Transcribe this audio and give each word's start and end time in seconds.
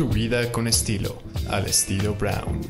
Tu 0.00 0.08
vida 0.08 0.50
con 0.50 0.66
estilo, 0.66 1.18
al 1.50 1.66
estilo 1.66 2.14
Brown. 2.14 2.62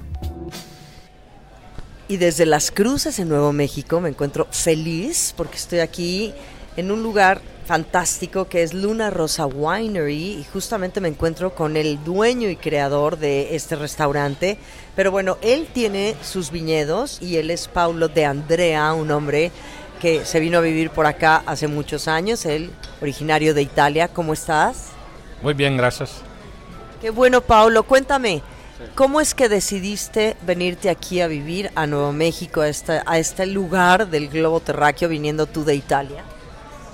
Y 2.09 2.17
desde 2.17 2.45
Las 2.45 2.73
Cruces 2.73 3.21
en 3.21 3.29
Nuevo 3.29 3.53
México 3.53 4.01
me 4.01 4.09
encuentro 4.09 4.49
feliz 4.51 5.33
porque 5.37 5.55
estoy 5.55 5.79
aquí 5.79 6.35
en 6.77 6.91
un 6.91 7.05
lugar 7.05 7.41
fantástico 7.67 8.49
que 8.49 8.65
es 8.65 8.75
Luna 8.75 9.11
Rosa 9.11 9.47
Winery 9.47 10.41
y 10.41 10.47
justamente 10.53 11.01
me 11.01 11.07
encuentro 11.07 11.55
con 11.55 11.77
el 11.77 12.03
dueño 12.03 12.49
y 12.51 12.57
creador 12.57 13.17
de 13.17 13.55
este 13.55 13.77
restaurante. 13.77 14.59
Pero 14.97 15.13
bueno, 15.13 15.39
él 15.41 15.69
tiene 15.73 16.17
sus 16.25 16.51
viñedos 16.51 17.23
y 17.23 17.37
él 17.37 17.53
es 17.53 17.69
Paulo 17.69 18.09
de 18.09 18.25
Andrea, 18.25 18.93
un 18.93 19.13
hombre 19.13 19.53
que 20.01 20.25
se 20.25 20.41
vino 20.41 20.59
a 20.59 20.63
vivir 20.63 20.91
por 20.91 21.07
acá 21.07 21.45
hace 21.47 21.69
muchos 21.69 22.09
años, 22.09 22.45
él 22.45 22.73
originario 23.01 23.55
de 23.55 23.63
Italia. 23.63 24.09
¿Cómo 24.09 24.33
estás? 24.33 24.89
Muy 25.45 25.55
bien, 25.55 25.77
gracias. 25.77 26.25
Qué 27.01 27.09
bueno, 27.09 27.41
Paulo. 27.41 27.85
Cuéntame, 27.85 28.43
¿cómo 28.95 29.23
es 29.23 29.35
que 29.35 29.49
decidiste 29.49 30.37
venirte 30.43 30.91
aquí 30.91 31.23
a 31.23 31.29
vivir 31.29 31.71
a 31.75 31.87
Nuevo 31.87 32.13
México, 32.13 32.61
a 32.61 32.69
este, 32.69 33.01
a 33.07 33.19
este 33.19 33.47
lugar 33.47 34.09
del 34.09 34.29
globo 34.29 34.61
terráqueo, 34.61 35.09
viniendo 35.09 35.47
tú 35.47 35.65
de 35.65 35.75
Italia? 35.75 36.23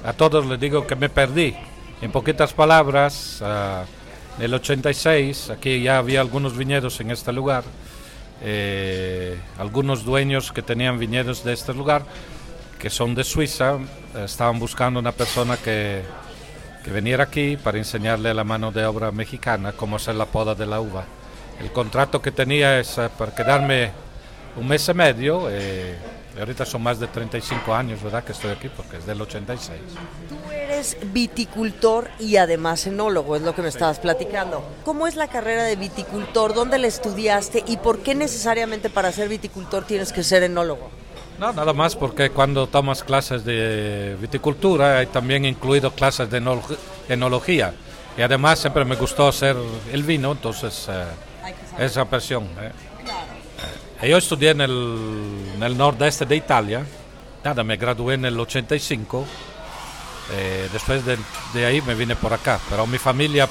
A 0.04 0.12
todos 0.12 0.46
les 0.46 0.60
digo 0.60 0.86
que 0.86 0.94
me 0.94 1.08
perdí. 1.08 1.56
En 2.00 2.12
poquitas 2.12 2.52
palabras, 2.52 3.42
en 4.38 4.44
el 4.44 4.54
86, 4.54 5.50
aquí 5.50 5.82
ya 5.82 5.98
había 5.98 6.20
algunos 6.20 6.56
viñedos 6.56 7.00
en 7.00 7.10
este 7.10 7.32
lugar, 7.32 7.64
eh, 8.42 9.36
algunos 9.58 10.04
dueños 10.04 10.52
que 10.52 10.62
tenían 10.62 11.00
viñedos 11.00 11.42
de 11.42 11.52
este 11.52 11.74
lugar, 11.74 12.04
que 12.78 12.90
son 12.90 13.16
de 13.16 13.24
Suiza, 13.24 13.78
estaban 14.14 14.60
buscando 14.60 15.00
una 15.00 15.10
persona 15.10 15.56
que, 15.56 16.02
que 16.86 16.92
viniera 16.92 17.24
aquí 17.24 17.56
para 17.56 17.78
enseñarle 17.78 18.32
la 18.32 18.44
mano 18.44 18.70
de 18.70 18.86
obra 18.86 19.10
mexicana 19.10 19.72
cómo 19.72 19.96
hacer 19.96 20.14
la 20.14 20.26
poda 20.26 20.54
de 20.54 20.66
la 20.66 20.80
uva. 20.80 21.04
El 21.60 21.72
contrato 21.72 22.22
que 22.22 22.30
tenía 22.30 22.78
es 22.78 22.96
eh, 22.98 23.08
para 23.18 23.34
quedarme 23.34 23.90
un 24.56 24.68
mes 24.68 24.88
y 24.88 24.94
medio. 24.94 25.48
Eh, 25.50 25.96
ahorita 26.38 26.64
son 26.64 26.84
más 26.84 27.00
de 27.00 27.08
35 27.08 27.74
años, 27.74 28.00
¿verdad? 28.00 28.22
Que 28.22 28.30
estoy 28.30 28.52
aquí 28.52 28.68
porque 28.68 28.98
es 28.98 29.06
del 29.06 29.20
86. 29.20 29.80
Tú 30.28 30.52
eres 30.52 30.96
viticultor 31.12 32.08
y 32.20 32.36
además 32.36 32.86
enólogo, 32.86 33.34
es 33.34 33.42
lo 33.42 33.52
que 33.52 33.62
me 33.62 33.68
estabas 33.68 33.98
platicando. 33.98 34.64
¿Cómo 34.84 35.08
es 35.08 35.16
la 35.16 35.26
carrera 35.26 35.64
de 35.64 35.74
viticultor? 35.74 36.54
¿Dónde 36.54 36.78
la 36.78 36.86
estudiaste? 36.86 37.64
¿Y 37.66 37.78
por 37.78 37.98
qué 37.98 38.14
necesariamente 38.14 38.90
para 38.90 39.10
ser 39.10 39.28
viticultor 39.28 39.84
tienes 39.86 40.12
que 40.12 40.22
ser 40.22 40.44
enólogo? 40.44 40.88
No, 41.38 41.52
nada 41.52 41.72
más 41.72 41.94
porque 41.94 42.30
cuando 42.30 42.66
tomas 42.66 43.04
clases 43.04 43.44
de 43.44 44.16
viticultura 44.20 44.98
hay 44.98 45.06
también 45.06 45.44
incluido 45.44 45.90
clases 45.90 46.30
de 46.30 46.42
enología. 47.08 47.74
Y 48.16 48.22
además 48.22 48.58
siempre 48.58 48.84
me 48.84 48.96
gustó 48.96 49.28
hacer 49.28 49.56
el 49.92 50.02
vino, 50.02 50.32
entonces 50.32 50.88
eh, 50.88 51.04
esa 51.78 52.06
presión. 52.06 52.44
Eh. 52.44 52.72
Eh, 54.02 54.10
yo 54.10 54.16
estudié 54.16 54.50
en 54.50 54.62
el, 54.62 55.52
en 55.56 55.62
el, 55.62 55.76
nordeste 55.76 56.24
de 56.24 56.36
Italia, 56.36 56.84
nada, 57.44 57.62
me 57.62 57.76
gradué 57.76 58.14
en 58.14 58.24
el 58.24 58.38
85, 58.38 59.26
eh, 60.32 60.68
después 60.72 61.04
de, 61.04 61.18
de, 61.54 61.66
ahí 61.66 61.80
me 61.82 61.94
vine 61.94 62.16
por 62.16 62.32
acá, 62.32 62.58
pero 62.68 62.86
mi 62.86 62.98
familia 62.98 63.48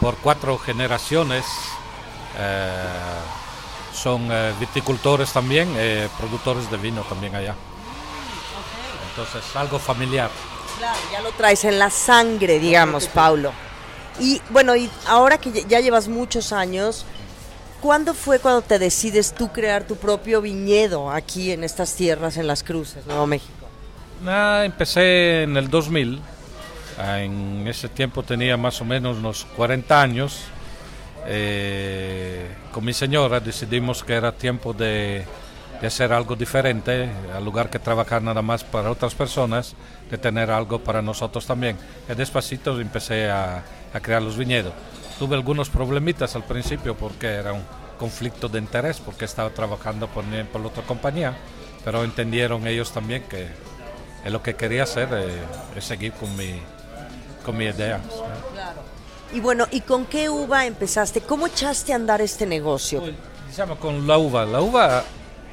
por 0.00 0.16
cuatro 0.16 0.58
generaciones 0.58 1.44
eh, 2.38 2.84
son 4.02 4.28
eh, 4.32 4.52
viticultores 4.58 5.32
también, 5.32 5.72
eh, 5.76 6.08
productores 6.18 6.68
de 6.70 6.76
vino 6.76 7.02
también 7.02 7.34
allá. 7.34 7.54
Entonces, 9.10 9.44
algo 9.54 9.78
familiar. 9.78 10.30
Claro, 10.78 10.98
ya 11.12 11.20
lo 11.20 11.30
traes 11.32 11.64
en 11.64 11.78
la 11.78 11.90
sangre, 11.90 12.58
digamos, 12.58 13.06
Paulo. 13.06 13.52
Y 14.18 14.40
bueno, 14.50 14.74
y 14.74 14.90
ahora 15.06 15.38
que 15.38 15.64
ya 15.68 15.80
llevas 15.80 16.08
muchos 16.08 16.52
años, 16.52 17.04
¿cuándo 17.80 18.14
fue 18.14 18.40
cuando 18.40 18.62
te 18.62 18.78
decides 18.78 19.34
tú 19.34 19.52
crear 19.52 19.84
tu 19.84 19.96
propio 19.96 20.40
viñedo 20.40 21.10
aquí 21.10 21.52
en 21.52 21.62
estas 21.62 21.94
tierras, 21.94 22.36
en 22.36 22.46
Las 22.46 22.62
Cruces, 22.62 23.06
Nuevo 23.06 23.26
México? 23.26 23.52
Ah, 24.26 24.62
empecé 24.64 25.44
en 25.44 25.56
el 25.56 25.70
2000. 25.70 26.20
Ah, 26.98 27.20
en 27.20 27.66
ese 27.68 27.88
tiempo 27.88 28.22
tenía 28.22 28.56
más 28.56 28.80
o 28.80 28.84
menos 28.84 29.18
unos 29.18 29.46
40 29.56 30.00
años. 30.00 30.40
Eh, 31.26 32.46
con 32.72 32.84
mi 32.84 32.92
señora 32.92 33.40
decidimos 33.40 34.02
que 34.02 34.14
era 34.14 34.32
tiempo 34.32 34.72
de, 34.72 35.24
de, 35.80 35.86
hacer 35.86 36.12
algo 36.12 36.34
diferente, 36.34 37.10
al 37.34 37.44
lugar 37.44 37.70
que 37.70 37.78
trabajar 37.78 38.22
nada 38.22 38.42
más 38.42 38.64
para 38.64 38.90
otras 38.90 39.14
personas, 39.14 39.74
de 40.10 40.18
tener 40.18 40.50
algo 40.50 40.80
para 40.80 41.02
nosotros 41.02 41.46
también. 41.46 41.76
Y 42.08 42.14
despacito 42.14 42.80
empecé 42.80 43.30
a, 43.30 43.62
a 43.92 44.00
crear 44.00 44.22
los 44.22 44.36
viñedos. 44.36 44.72
Tuve 45.18 45.36
algunos 45.36 45.68
problemitas 45.68 46.34
al 46.34 46.44
principio 46.44 46.96
porque 46.96 47.26
era 47.26 47.52
un 47.52 47.62
conflicto 47.98 48.48
de 48.48 48.58
interés, 48.58 48.98
porque 48.98 49.24
estaba 49.24 49.50
trabajando 49.50 50.08
por, 50.08 50.24
por 50.46 50.66
otra 50.66 50.82
compañía, 50.82 51.36
pero 51.84 52.02
entendieron 52.02 52.66
ellos 52.66 52.92
también 52.92 53.22
que 53.28 53.46
lo 54.28 54.42
que 54.42 54.54
quería 54.54 54.84
hacer 54.84 55.08
eh, 55.12 55.42
es 55.76 55.84
seguir 55.84 56.12
con 56.12 56.34
mi, 56.36 56.60
con 57.44 57.56
mi 57.56 57.66
idea. 57.66 58.00
Y 59.32 59.40
bueno, 59.40 59.66
¿y 59.70 59.80
con 59.80 60.04
qué 60.04 60.28
uva 60.28 60.66
empezaste? 60.66 61.22
¿Cómo 61.22 61.46
echaste 61.46 61.92
a 61.92 61.96
andar 61.96 62.20
este 62.20 62.44
negocio? 62.44 63.02
Digamos, 63.50 63.78
con 63.78 64.06
la 64.06 64.18
uva. 64.18 64.44
La 64.44 64.60
uva, 64.60 65.04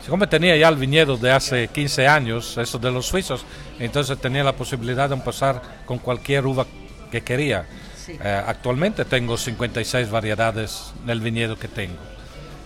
como 0.07 0.28
tenía 0.28 0.57
ya 0.57 0.67
el 0.67 0.75
viñedo 0.75 1.16
de 1.16 1.31
hace 1.31 1.69
15 1.69 2.07
años, 2.07 2.57
eso 2.57 2.78
de 2.78 2.91
los 2.91 3.06
suizos, 3.06 3.45
entonces 3.79 4.17
tenía 4.19 4.44
la 4.44 4.53
posibilidad 4.53 5.07
de 5.07 5.16
empezar 5.16 5.62
con 5.85 5.97
cualquier 6.00 6.45
uva 6.45 6.66
que 7.09 7.22
quería. 7.22 7.66
Sí. 8.06 8.17
Eh, 8.22 8.44
actualmente 8.45 9.06
tengo 9.06 9.38
56 9.38 10.09
variedades 10.09 10.91
en 11.03 11.09
el 11.09 11.22
viñedo 11.22 11.57
que 11.57 11.69
tengo. 11.69 12.00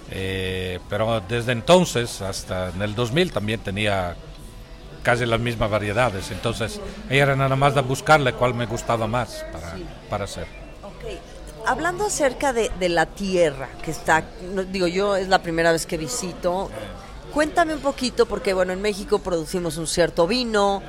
Eh, 0.09 0.79
pero 0.89 1.21
desde 1.27 1.51
entonces 1.51 2.21
hasta 2.21 2.69
en 2.69 2.81
el 2.81 2.95
2000 2.95 3.31
también 3.31 3.59
tenía 3.59 4.15
casi 5.03 5.27
las 5.27 5.39
mismas 5.39 5.69
variedades. 5.69 6.31
Entonces, 6.31 6.79
era 7.09 7.35
nada 7.35 7.55
más 7.55 7.75
de 7.75 7.81
buscarle 7.81 8.33
cuál 8.33 8.55
me 8.55 8.65
gustaba 8.65 9.05
más 9.05 9.45
para, 9.51 9.75
sí. 9.75 9.85
para 10.09 10.23
hacer. 10.23 10.62
Hablando 11.65 12.05
acerca 12.05 12.51
de, 12.51 12.69
de, 12.79 12.89
la 12.89 13.05
tierra 13.05 13.69
que 13.83 13.91
está, 13.91 14.25
digo 14.71 14.87
yo, 14.87 15.15
es 15.15 15.29
la 15.29 15.41
primera 15.41 15.71
vez 15.71 15.85
que 15.85 15.97
visito. 15.97 16.69
Cuéntame 17.33 17.73
un 17.73 17.79
poquito, 17.79 18.25
porque 18.25 18.53
bueno, 18.53 18.73
en 18.73 18.81
México 18.81 19.19
producimos 19.19 19.77
un 19.77 19.87
cierto 19.87 20.27
vino, 20.27 20.83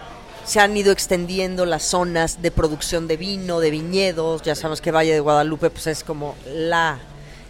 se 0.44 0.60
han 0.60 0.76
ido 0.76 0.92
extendiendo 0.92 1.64
las 1.64 1.84
zonas 1.84 2.42
de 2.42 2.50
producción 2.50 3.06
de 3.06 3.16
vino, 3.16 3.60
de 3.60 3.70
viñedos. 3.70 4.42
Ya 4.42 4.54
sabemos 4.54 4.80
que 4.80 4.90
Valle 4.90 5.12
de 5.12 5.20
Guadalupe 5.20 5.70
pues 5.70 5.86
es 5.86 6.04
como 6.04 6.34
la 6.46 6.98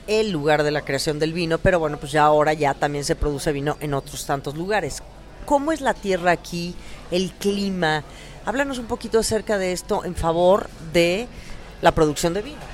el 0.06 0.31
lugar 0.31 0.62
de 0.62 0.71
la 0.71 0.83
creación 0.83 1.19
del 1.19 1.33
vino, 1.33 1.59
pero 1.59 1.79
bueno, 1.79 1.99
pues 1.99 2.12
ya 2.12 2.25
ahora 2.25 2.53
ya 2.53 2.75
también 2.75 3.05
se 3.05 3.17
produce 3.17 3.53
vino 3.53 3.79
en 3.81 3.95
otros 3.95 4.27
tantos 4.27 4.55
lugares. 4.55 5.03
¿Cómo 5.47 5.73
es 5.73 5.81
la 5.81 5.95
tierra 5.95 6.31
aquí? 6.31 6.75
El 7.11 7.33
clima. 7.33 8.05
Háblanos 8.45 8.79
un 8.79 8.87
poquito 8.87 9.19
acerca 9.19 9.59
de 9.59 9.73
esto 9.73 10.05
en 10.05 10.15
favor 10.15 10.69
de 10.93 11.27
la 11.81 11.93
producción 11.93 12.35
de 12.35 12.43
vino. 12.43 12.74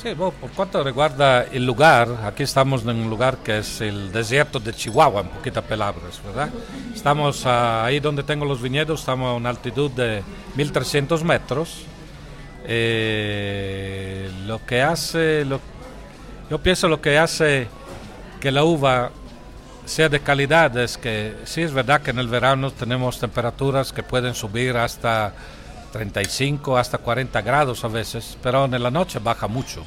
Sí, 0.00 0.14
bueno, 0.14 0.32
por 0.40 0.50
cuanto 0.50 0.84
recuerda 0.84 1.42
el 1.42 1.66
lugar, 1.66 2.08
aquí 2.22 2.44
estamos 2.44 2.82
en 2.82 2.90
un 2.90 3.10
lugar 3.10 3.38
que 3.38 3.58
es 3.58 3.80
el 3.80 4.12
desierto 4.12 4.60
de 4.60 4.72
Chihuahua, 4.72 5.22
en 5.22 5.28
poquitas 5.28 5.64
palabras, 5.64 6.22
¿verdad? 6.24 6.50
Estamos 6.94 7.44
uh, 7.44 7.48
ahí 7.82 7.98
donde 7.98 8.22
tengo 8.22 8.44
los 8.44 8.62
viñedos, 8.62 9.00
estamos 9.00 9.28
a 9.28 9.32
una 9.32 9.48
altitud 9.48 9.90
de 9.90 10.22
1300 10.54 11.24
metros. 11.24 11.82
Eh, 12.64 14.30
lo 14.46 14.64
que 14.64 14.82
hace, 14.82 15.44
lo, 15.44 15.60
yo 16.48 16.58
pienso 16.58 16.86
lo 16.86 17.00
que 17.00 17.18
hace 17.18 17.66
que 18.38 18.52
la 18.52 18.62
uva 18.62 19.10
sea 19.84 20.08
de 20.08 20.20
calidad 20.20 20.76
es 20.78 20.96
que 20.96 21.34
sí 21.42 21.62
es 21.62 21.72
verdad 21.72 22.02
que 22.02 22.10
en 22.10 22.20
el 22.20 22.28
verano 22.28 22.70
tenemos 22.70 23.18
temperaturas 23.18 23.92
que 23.92 24.04
pueden 24.04 24.36
subir 24.36 24.76
hasta 24.76 25.32
35 25.92 26.76
hasta 26.76 26.98
40 26.98 27.40
grados 27.42 27.84
a 27.84 27.88
veces, 27.88 28.36
pero 28.42 28.64
en 28.64 28.82
la 28.82 28.90
noche 28.90 29.18
baja 29.18 29.48
mucho. 29.48 29.82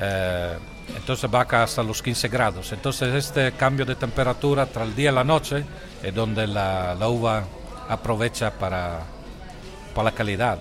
Eh, 0.00 0.58
entonces 0.96 1.30
baja 1.30 1.62
hasta 1.62 1.82
los 1.82 2.02
15 2.02 2.28
grados. 2.28 2.72
Entonces 2.72 3.14
este 3.14 3.52
cambio 3.52 3.84
de 3.84 3.94
temperatura 3.94 4.64
entre 4.64 4.82
el 4.82 4.94
día 4.94 5.10
y 5.10 5.14
la 5.14 5.24
noche 5.24 5.64
es 6.02 6.14
donde 6.14 6.46
la, 6.46 6.94
la 6.94 7.08
uva 7.08 7.44
aprovecha 7.88 8.50
para, 8.52 9.00
para 9.94 10.10
la 10.10 10.12
calidad. 10.12 10.58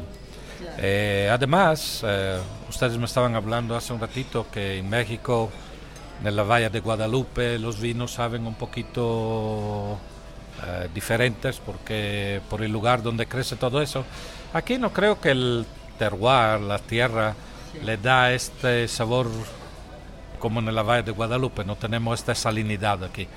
Eh, 0.78 1.30
además, 1.32 2.02
eh, 2.06 2.40
ustedes 2.70 2.98
me 2.98 3.06
estaban 3.06 3.36
hablando 3.36 3.76
hace 3.76 3.94
un 3.94 4.00
ratito 4.00 4.48
que 4.52 4.78
en 4.78 4.90
México 4.90 5.50
en 6.24 6.36
la 6.36 6.44
Valle 6.44 6.70
de 6.70 6.80
Guadalupe 6.80 7.58
los 7.60 7.80
vinos 7.80 8.14
saben 8.14 8.46
un 8.46 8.56
poquito 8.56 9.98
eh, 10.66 10.90
diferentes 10.94 11.60
porque 11.60 12.42
por 12.50 12.62
el 12.62 12.72
lugar 12.72 13.02
donde 13.02 13.26
crece 13.26 13.56
todo 13.56 13.82
eso. 13.82 14.04
Aquí 14.54 14.78
no 14.78 14.92
creo 14.92 15.20
que 15.20 15.32
el 15.32 15.66
terroir, 15.98 16.60
la 16.62 16.80
tierra, 16.80 17.36
sí. 17.72 17.80
le 17.86 17.98
da 17.98 18.32
este 18.32 18.88
sabor 18.88 19.28
como 20.40 20.60
en 20.60 20.74
la 20.74 20.82
Valle 20.82 21.04
de 21.04 21.12
Guadalupe, 21.12 21.64
no 21.64 21.76
tenemos 21.76 22.20
esta 22.20 22.34
salinidad 22.34 23.04
aquí. 23.04 23.28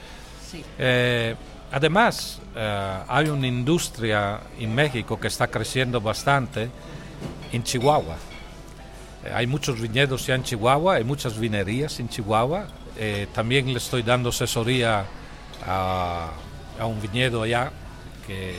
Sí. 0.50 0.64
Eh, 0.78 1.34
además, 1.70 2.40
eh, 2.56 2.98
hay 3.08 3.28
una 3.28 3.46
industria 3.46 4.40
en 4.58 4.74
México 4.74 5.18
que 5.18 5.26
está 5.28 5.48
creciendo 5.48 6.00
bastante 6.00 6.70
en 7.52 7.62
Chihuahua. 7.62 8.16
Eh, 9.24 9.32
hay 9.34 9.46
muchos 9.46 9.80
viñedos 9.80 10.26
ya 10.26 10.36
en 10.36 10.44
Chihuahua, 10.44 10.94
hay 10.94 11.04
muchas 11.04 11.38
vinerías 11.38 11.98
en 12.00 12.08
Chihuahua. 12.08 12.66
También 13.34 13.72
le 13.72 13.78
estoy 13.78 14.02
dando 14.02 14.28
asesoría 14.28 15.04
a, 15.66 16.30
a 16.78 16.86
un 16.86 17.00
viñedo 17.00 17.42
allá, 17.42 17.72
que 18.26 18.54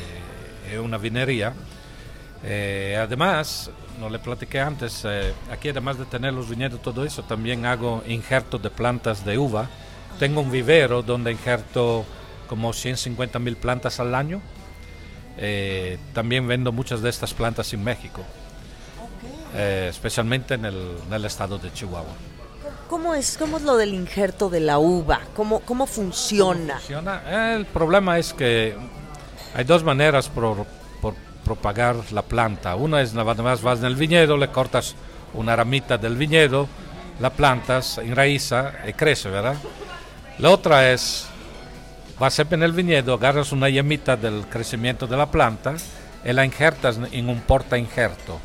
es 0.69 0.79
una 0.79 0.97
vinería. 0.97 1.53
Eh, 2.43 2.97
además, 2.99 3.71
no 3.99 4.09
le 4.09 4.19
platiqué 4.19 4.59
antes, 4.59 5.03
eh, 5.05 5.33
aquí 5.51 5.69
además 5.69 5.97
de 5.97 6.05
tener 6.05 6.33
los 6.33 6.49
viñedos, 6.49 6.81
todo 6.81 7.05
eso, 7.05 7.23
también 7.23 7.65
hago 7.65 8.03
injertos 8.07 8.61
de 8.61 8.69
plantas 8.69 9.23
de 9.23 9.37
uva. 9.37 9.69
Tengo 10.19 10.41
un 10.41 10.51
vivero 10.51 11.01
donde 11.01 11.31
injerto 11.31 12.05
como 12.47 12.73
150 12.73 13.39
mil 13.39 13.55
plantas 13.55 13.99
al 13.99 14.13
año. 14.13 14.41
Eh, 15.37 15.97
también 16.13 16.47
vendo 16.47 16.71
muchas 16.71 17.01
de 17.01 17.09
estas 17.09 17.33
plantas 17.33 17.73
en 17.73 17.83
México, 17.83 18.21
eh, 19.55 19.87
especialmente 19.89 20.53
en 20.53 20.65
el, 20.65 20.97
en 21.07 21.13
el 21.13 21.25
estado 21.25 21.57
de 21.57 21.73
Chihuahua. 21.73 22.13
¿Cómo 22.87 23.15
es, 23.15 23.37
¿Cómo 23.37 23.57
es 23.57 23.63
lo 23.63 23.75
del 23.75 23.95
injerto 23.95 24.49
de 24.49 24.59
la 24.59 24.77
uva? 24.77 25.21
¿Cómo, 25.35 25.61
cómo 25.61 25.87
funciona? 25.87 26.75
funciona? 26.75 27.55
El 27.55 27.65
problema 27.65 28.19
es 28.19 28.33
que 28.33 28.75
hay 29.55 29.63
dos 29.63 29.83
maneras 29.83 30.29
por 30.29 30.67
propagar 31.43 31.95
la 32.11 32.21
planta. 32.21 32.75
Una 32.75 33.01
es 33.01 33.13
nada 33.13 33.33
más 33.35 33.61
vas 33.61 33.79
en 33.79 33.85
el 33.85 33.95
viñedo, 33.95 34.37
le 34.37 34.49
cortas 34.49 34.95
una 35.33 35.55
ramita 35.55 35.97
del 35.97 36.15
viñedo, 36.15 36.67
la 37.19 37.29
plantas, 37.29 37.97
enraiza 37.97 38.73
y 38.87 38.93
crece, 38.93 39.29
¿verdad? 39.29 39.55
La 40.39 40.49
otra 40.49 40.91
es, 40.91 41.27
vas 42.19 42.39
en 42.39 42.63
el 42.63 42.71
viñedo, 42.71 43.13
agarras 43.13 43.51
una 43.51 43.69
llamita 43.69 44.15
del 44.15 44.45
crecimiento 44.47 45.07
de 45.07 45.17
la 45.17 45.29
planta 45.29 45.75
y 46.25 46.33
la 46.33 46.45
injertas 46.45 46.99
en 47.11 47.29
un 47.29 47.41
porta 47.41 47.77
injerto. 47.77 48.39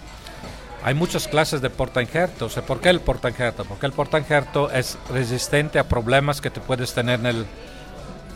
Hay 0.82 0.94
muchas 0.94 1.26
clases 1.26 1.60
de 1.60 1.70
porta 1.70 2.00
injertos. 2.00 2.56
¿Y 2.56 2.60
¿Por 2.60 2.80
qué 2.80 2.90
el 2.90 3.00
porta 3.00 3.28
injerto? 3.28 3.64
Porque 3.64 3.86
el 3.86 3.92
porta 3.92 4.18
injerto 4.18 4.70
es 4.70 4.96
resistente 5.10 5.78
a 5.78 5.88
problemas 5.88 6.40
que 6.40 6.50
te 6.50 6.60
puedes 6.60 6.94
tener 6.94 7.20
en 7.20 7.26
el, 7.26 7.46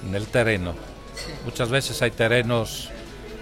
en 0.09 0.15
el 0.15 0.27
terreno. 0.27 0.75
Muchas 1.45 1.69
veces 1.71 2.01
hay 2.03 2.11
terrenos 2.11 2.91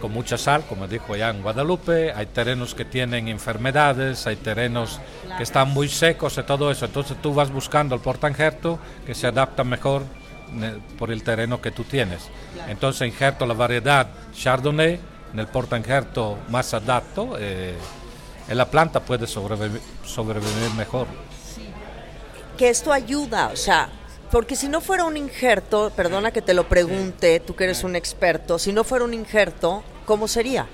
con 0.01 0.13
mucha 0.13 0.39
sal, 0.39 0.65
como 0.69 0.89
dijo 0.89 1.15
allá 1.15 1.31
en 1.31 1.43
Guadalupe, 1.43 2.13
hay 2.13 2.27
terrenos 2.27 2.75
que 2.75 2.85
tienen 2.85 3.29
enfermedades, 3.29 4.27
hay 4.27 4.37
terrenos 4.37 4.99
que 5.37 5.43
están 5.43 5.71
muy 5.71 5.89
secos 5.89 6.39
y 6.39 6.43
todo 6.43 6.71
eso. 6.71 6.87
Entonces 6.87 7.17
tú 7.23 7.35
vas 7.35 7.51
buscando 7.53 7.95
el 7.95 8.01
porta 8.01 8.29
injerto 8.29 8.79
que 9.07 9.15
se 9.15 9.27
adapta 9.27 9.63
mejor 9.63 10.03
ne- 10.53 10.79
por 10.99 11.11
el 11.13 11.23
terreno 11.23 11.61
que 11.61 11.71
tú 11.71 11.85
tienes. 11.85 12.29
Entonces 12.69 13.07
injerto 13.07 13.47
la 13.47 13.55
variedad 13.55 14.09
Chardonnay 14.35 14.99
en 15.33 15.39
el 15.39 15.47
porta 15.47 15.77
injerto 15.77 16.39
más 16.49 16.75
adapto 16.75 17.37
eh, 17.39 17.77
y 18.51 18.55
la 18.55 18.65
planta 18.69 19.01
puede 19.01 19.27
sobrevivi- 19.27 19.81
sobrevivir 20.05 20.71
mejor. 20.77 21.07
Que 22.57 22.69
esto 22.69 22.93
ayuda, 22.93 23.49
o 23.53 23.57
sea, 23.57 23.89
porque 24.31 24.57
si 24.57 24.69
no 24.69 24.81
fuera 24.81 25.05
un 25.05 25.17
injerto, 25.17 25.91
perdona 25.95 26.31
que 26.31 26.43
te 26.43 26.55
lo 26.55 26.69
pregunte, 26.69 27.41
tú 27.41 27.55
que 27.57 27.65
eres 27.65 27.85
un 27.85 27.97
experto, 27.97 28.59
si 28.59 28.73
no 28.73 28.85
fuera 28.85 29.05
un 29.05 29.15
injerto, 29.15 29.83
¿cómo 30.05 30.29
sería? 30.29 30.67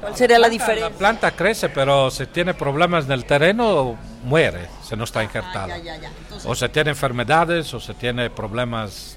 ¿Cuál 0.00 0.16
sería 0.16 0.38
la 0.38 0.48
La 0.48 0.50
diferencia? 0.52 0.90
planta 0.98 1.30
crece, 1.30 1.68
pero 1.68 2.10
si 2.10 2.26
tiene 2.26 2.54
problemas 2.54 3.04
en 3.04 3.12
el 3.12 3.24
terreno, 3.24 3.96
muere, 4.24 4.68
si 4.82 4.96
no 4.96 5.04
está 5.04 5.22
injertada. 5.22 5.74
Ah, 5.74 5.78
ya, 5.78 5.94
ya, 5.94 5.96
ya. 5.96 6.08
Entonces- 6.08 6.50
O 6.50 6.54
se 6.54 6.68
tiene 6.68 6.90
enfermedades 6.90 7.72
o 7.74 7.78
se 7.80 7.94
tiene 7.94 8.28
problemas 8.30 9.16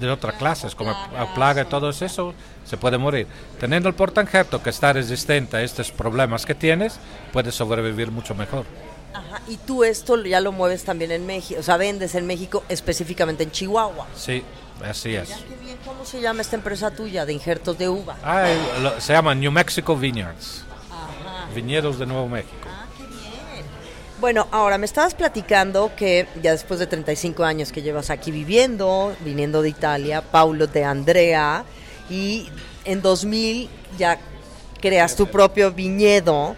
de 0.00 0.10
otra 0.10 0.32
clase, 0.32 0.68
como 0.76 0.90
la 1.12 1.34
plaga 1.34 1.62
y 1.62 1.64
todo 1.66 1.90
eso, 1.90 2.34
se 2.64 2.76
puede 2.76 2.98
morir. 2.98 3.26
Teniendo 3.60 3.88
el 3.88 3.94
portainjerto 3.94 4.62
que 4.62 4.70
está 4.70 4.92
resistente 4.92 5.56
a 5.56 5.62
estos 5.62 5.90
problemas 5.92 6.46
que 6.46 6.54
tienes, 6.54 6.98
puede 7.32 7.50
sobrevivir 7.52 8.10
mucho 8.10 8.34
mejor. 8.34 8.64
Ajá, 9.18 9.42
y 9.48 9.56
tú 9.56 9.84
esto 9.84 10.16
ya 10.24 10.40
lo 10.40 10.52
mueves 10.52 10.84
también 10.84 11.10
en 11.12 11.26
México, 11.26 11.60
o 11.60 11.62
sea, 11.62 11.76
vendes 11.76 12.14
en 12.14 12.26
México, 12.26 12.64
específicamente 12.68 13.42
en 13.44 13.50
Chihuahua. 13.50 14.06
Sí, 14.16 14.42
así 14.84 15.14
es. 15.14 15.28
Qué 15.30 15.56
bien, 15.64 15.76
¿Cómo 15.84 16.04
se 16.04 16.20
llama 16.20 16.42
esta 16.42 16.56
empresa 16.56 16.90
tuya 16.90 17.24
de 17.26 17.32
injertos 17.32 17.78
de 17.78 17.88
uva? 17.88 18.16
Ah, 18.22 18.46
lo- 18.82 19.00
se 19.00 19.12
llama 19.12 19.34
New 19.34 19.50
Mexico 19.52 19.96
Vineyards, 19.96 20.64
viñedos 21.54 21.98
de 21.98 22.06
Nuevo 22.06 22.28
México. 22.28 22.54
Bueno, 24.20 24.48
ahora 24.50 24.78
me 24.78 24.84
estabas 24.86 25.14
platicando 25.14 25.92
que 25.96 26.26
ya 26.42 26.50
después 26.50 26.80
de 26.80 26.88
35 26.88 27.44
años 27.44 27.70
que 27.70 27.82
llevas 27.82 28.10
aquí 28.10 28.32
viviendo, 28.32 29.14
viniendo 29.20 29.62
de 29.62 29.68
Italia, 29.68 30.22
Paulo 30.22 30.66
de 30.66 30.84
Andrea, 30.84 31.64
y 32.10 32.48
en 32.84 33.00
2000 33.00 33.70
ya 33.96 34.18
creas 34.80 35.14
tu 35.14 35.28
propio 35.28 35.70
viñedo. 35.70 36.56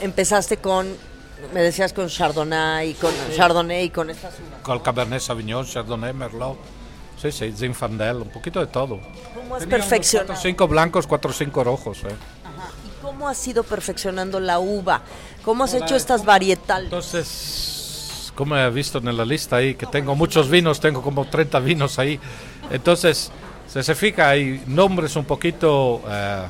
Empezaste 0.00 0.56
con, 0.56 0.96
me 1.52 1.60
decías 1.62 1.92
con 1.92 2.08
Chardonnay, 2.08 2.94
con 2.94 3.12
Chardonnay 3.34 3.84
y 3.84 3.90
con 3.90 4.10
estas 4.10 4.34
uvas. 4.38 4.60
Con 4.62 4.76
el 4.76 4.82
Cabernet 4.82 5.20
Sauvignon, 5.20 5.64
Chardonnay, 5.66 6.12
Merlot, 6.12 6.56
sí, 7.20 7.30
sí, 7.32 7.52
Zinfandel, 7.56 8.16
un 8.16 8.30
poquito 8.30 8.60
de 8.60 8.66
todo. 8.66 8.98
¿Cómo 9.34 9.56
has 9.56 9.66
perfeccionado? 9.66 10.28
Cuatro 10.28 10.42
cinco 10.42 10.68
blancos, 10.68 11.06
cuatro 11.06 11.30
o 11.30 11.34
cinco 11.34 11.62
rojos. 11.64 11.98
eh. 12.04 12.08
Ajá, 12.44 12.70
¿Y 12.86 13.02
cómo 13.02 13.28
has 13.28 13.46
ido 13.46 13.62
perfeccionando 13.62 14.40
la 14.40 14.58
uva? 14.58 15.02
¿Cómo 15.44 15.64
has 15.64 15.74
hecho 15.74 15.94
estas 15.94 16.24
varietales? 16.24 16.86
Entonces, 16.86 18.32
como 18.34 18.56
he 18.56 18.70
visto 18.70 18.98
en 18.98 19.16
la 19.16 19.24
lista 19.24 19.56
ahí, 19.56 19.74
que 19.74 19.86
tengo 19.86 20.14
muchos 20.14 20.50
vinos, 20.50 20.80
tengo 20.80 21.02
como 21.02 21.24
30 21.26 21.60
vinos 21.60 21.98
ahí. 21.98 22.18
Entonces, 22.70 23.30
si 23.68 23.82
se 23.82 23.94
fija, 23.94 24.30
hay 24.30 24.62
nombres 24.66 25.16
un 25.16 25.24
poquito 25.24 26.02
eh, 26.08 26.46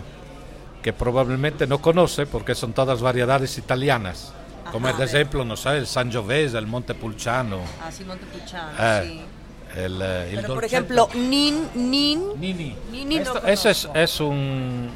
que 0.83 0.93
probablemente 0.93 1.67
no 1.67 1.81
conoce, 1.83 2.27
porque 2.27 2.55
son 2.55 2.73
todas 2.73 3.01
variedades 3.03 3.59
italianas. 3.59 4.33
Como 4.73 4.89
Ajá. 4.89 4.99
de 4.99 5.05
ejemplo, 5.05 5.45
no 5.45 5.57
sé, 5.57 5.71
el 5.79 5.87
Sangiovese, 5.87 6.59
el 6.59 6.67
Montepulciano, 6.67 7.61
Ah, 7.83 7.91
sí, 7.91 8.05
Montepulciano, 8.05 8.71
eh, 8.79 9.03
sí. 9.05 9.79
el, 9.81 10.01
eh, 10.03 10.31
il 10.33 10.41
Pero 10.41 10.55
por 10.55 10.65
ejemplo, 10.65 11.09
Nin, 11.15 11.69
Nin, 11.75 12.41
Nini. 12.41 12.77
Nini 12.91 13.17
no 13.21 13.23
Esto- 13.37 13.47
ese 13.47 13.71
es, 13.71 13.81
conozco. 13.87 13.99
es 14.01 14.21
un 14.21 14.91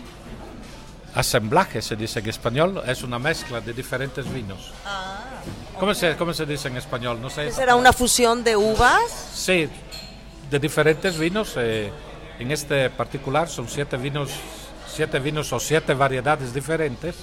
asemblaje, 1.14 1.82
se 1.82 1.96
dice 1.96 2.20
en 2.20 2.28
español, 2.28 2.82
es 2.86 3.02
una 3.02 3.18
mezcla 3.18 3.60
de 3.60 3.72
diferentes 3.72 4.30
vinos. 4.32 4.72
¿Cómo, 5.78 5.94
se, 5.94 6.16
¿Cómo 6.16 6.32
se 6.32 6.46
dice 6.46 6.68
en 6.68 6.76
español? 6.76 7.20
No 7.20 7.30
sé. 7.30 7.46
¿qué 7.46 7.52
será 7.52 7.74
una 7.74 7.92
fusión 7.92 8.44
de 8.44 8.56
uvas? 8.56 9.02
Sí, 9.34 9.68
de 10.50 10.58
diferentes 10.58 11.18
vinos. 11.18 11.54
eh, 11.56 11.90
en 12.38 12.50
este 12.52 12.88
particular 12.88 13.48
son 13.50 13.68
siete 13.68 13.98
vinos, 13.98 14.30
siete 14.88 15.18
vinos 15.18 15.52
o 15.52 15.60
siete 15.60 15.92
variedades 15.92 16.54
diferentes, 16.54 17.16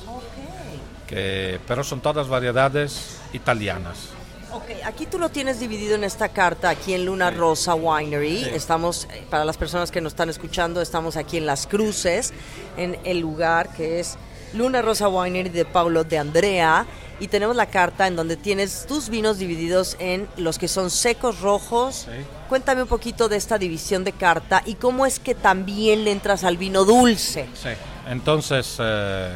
que, 1.07 1.59
pero 1.67 1.83
son 1.83 2.01
todas 2.01 2.27
variedades 2.27 3.17
italianas. 3.33 4.09
Ok, 4.51 4.63
aquí 4.85 5.05
tú 5.05 5.19
lo 5.19 5.29
tienes 5.29 5.59
dividido 5.59 5.95
en 5.95 6.03
esta 6.03 6.29
carta, 6.29 6.69
aquí 6.69 6.93
en 6.93 7.05
Luna 7.05 7.31
Rosa 7.31 7.75
Winery. 7.75 8.43
Estamos, 8.43 9.07
eh, 9.11 9.25
para 9.29 9.43
las 9.43 9.57
personas 9.57 9.91
que 9.91 9.99
nos 9.99 10.13
están 10.13 10.29
escuchando, 10.29 10.81
estamos 10.81 11.17
aquí 11.17 11.37
en 11.37 11.45
Las 11.45 11.67
Cruces, 11.67 12.33
en 12.77 12.97
el 13.03 13.19
lugar 13.19 13.73
que 13.75 13.99
es 13.99 14.17
Luna 14.53 14.81
Rosa 14.81 15.09
Winery 15.09 15.49
de 15.49 15.65
Paulo 15.65 16.03
de 16.03 16.17
Andrea. 16.17 16.85
Y 17.19 17.27
tenemos 17.27 17.55
la 17.55 17.65
carta 17.65 18.07
en 18.07 18.15
donde 18.15 18.37
tienes 18.37 18.85
tus 18.87 19.09
vinos 19.09 19.39
divididos 19.39 19.97
en 19.99 20.27
los 20.37 20.57
que 20.59 20.67
son 20.67 20.91
secos, 20.91 21.41
rojos. 21.41 22.05
Sí. 22.05 22.11
Cuéntame 22.47 22.83
un 22.83 22.87
poquito 22.87 23.27
de 23.27 23.37
esta 23.37 23.57
división 23.57 24.03
de 24.03 24.11
carta 24.13 24.61
y 24.65 24.75
cómo 24.75 25.05
es 25.05 25.19
que 25.19 25.35
también 25.35 26.05
le 26.05 26.11
entras 26.11 26.43
al 26.43 26.57
vino 26.57 26.85
dulce. 26.85 27.47
Sí. 27.55 27.69
Entonces, 28.07 28.77
eh, 28.79 29.31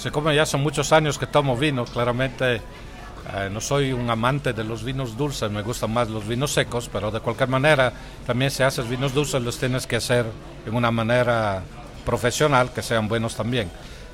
sí, 0.00 0.10
como 0.10 0.32
ya 0.32 0.46
son 0.46 0.62
muchos 0.62 0.92
años 0.92 1.18
que 1.18 1.26
tomo 1.26 1.56
vino, 1.56 1.84
claramente 1.84 2.56
eh, 2.56 3.50
no 3.52 3.60
soy 3.60 3.92
un 3.92 4.08
amante 4.08 4.52
de 4.52 4.64
los 4.64 4.82
vinos 4.82 5.16
dulces, 5.16 5.50
me 5.50 5.62
gustan 5.62 5.92
más 5.92 6.08
los 6.08 6.26
vinos 6.26 6.52
secos, 6.52 6.88
pero 6.90 7.10
de 7.10 7.20
cualquier 7.20 7.48
manera, 7.48 7.92
también 8.26 8.50
si 8.50 8.62
haces 8.62 8.88
vinos 8.88 9.12
dulces 9.12 9.42
los 9.42 9.58
tienes 9.58 9.86
que 9.86 9.96
hacer 9.96 10.24
en 10.66 10.74
una 10.74 10.90
manera 10.90 11.62
profesional, 12.04 12.72
que 12.72 12.82
sean 12.82 13.08
buenos 13.08 13.36
también. 13.36 13.70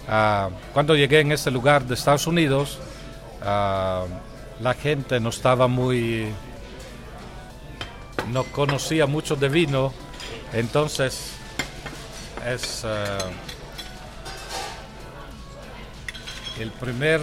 Ah, 0.09 0.51
cuando 0.73 0.97
llegué 0.97 1.21
en 1.21 1.33
este 1.33 1.51
lugar 1.51 1.85
de 1.85 1.95
Estados 1.95 2.27
Unidos, 2.27 2.79
ah, 3.43 4.05
la 4.61 4.75
gente 4.75 5.21
no 5.21 5.29
estaba 5.29 5.69
muy 5.69 6.27
no 8.33 8.43
conocía 8.45 9.07
mucho 9.07 9.37
de 9.37 9.49
vino, 9.49 9.93
entonces 10.53 11.33
es 12.45 12.83
eh, 12.85 13.19
el 16.61 16.71
primer 16.71 17.21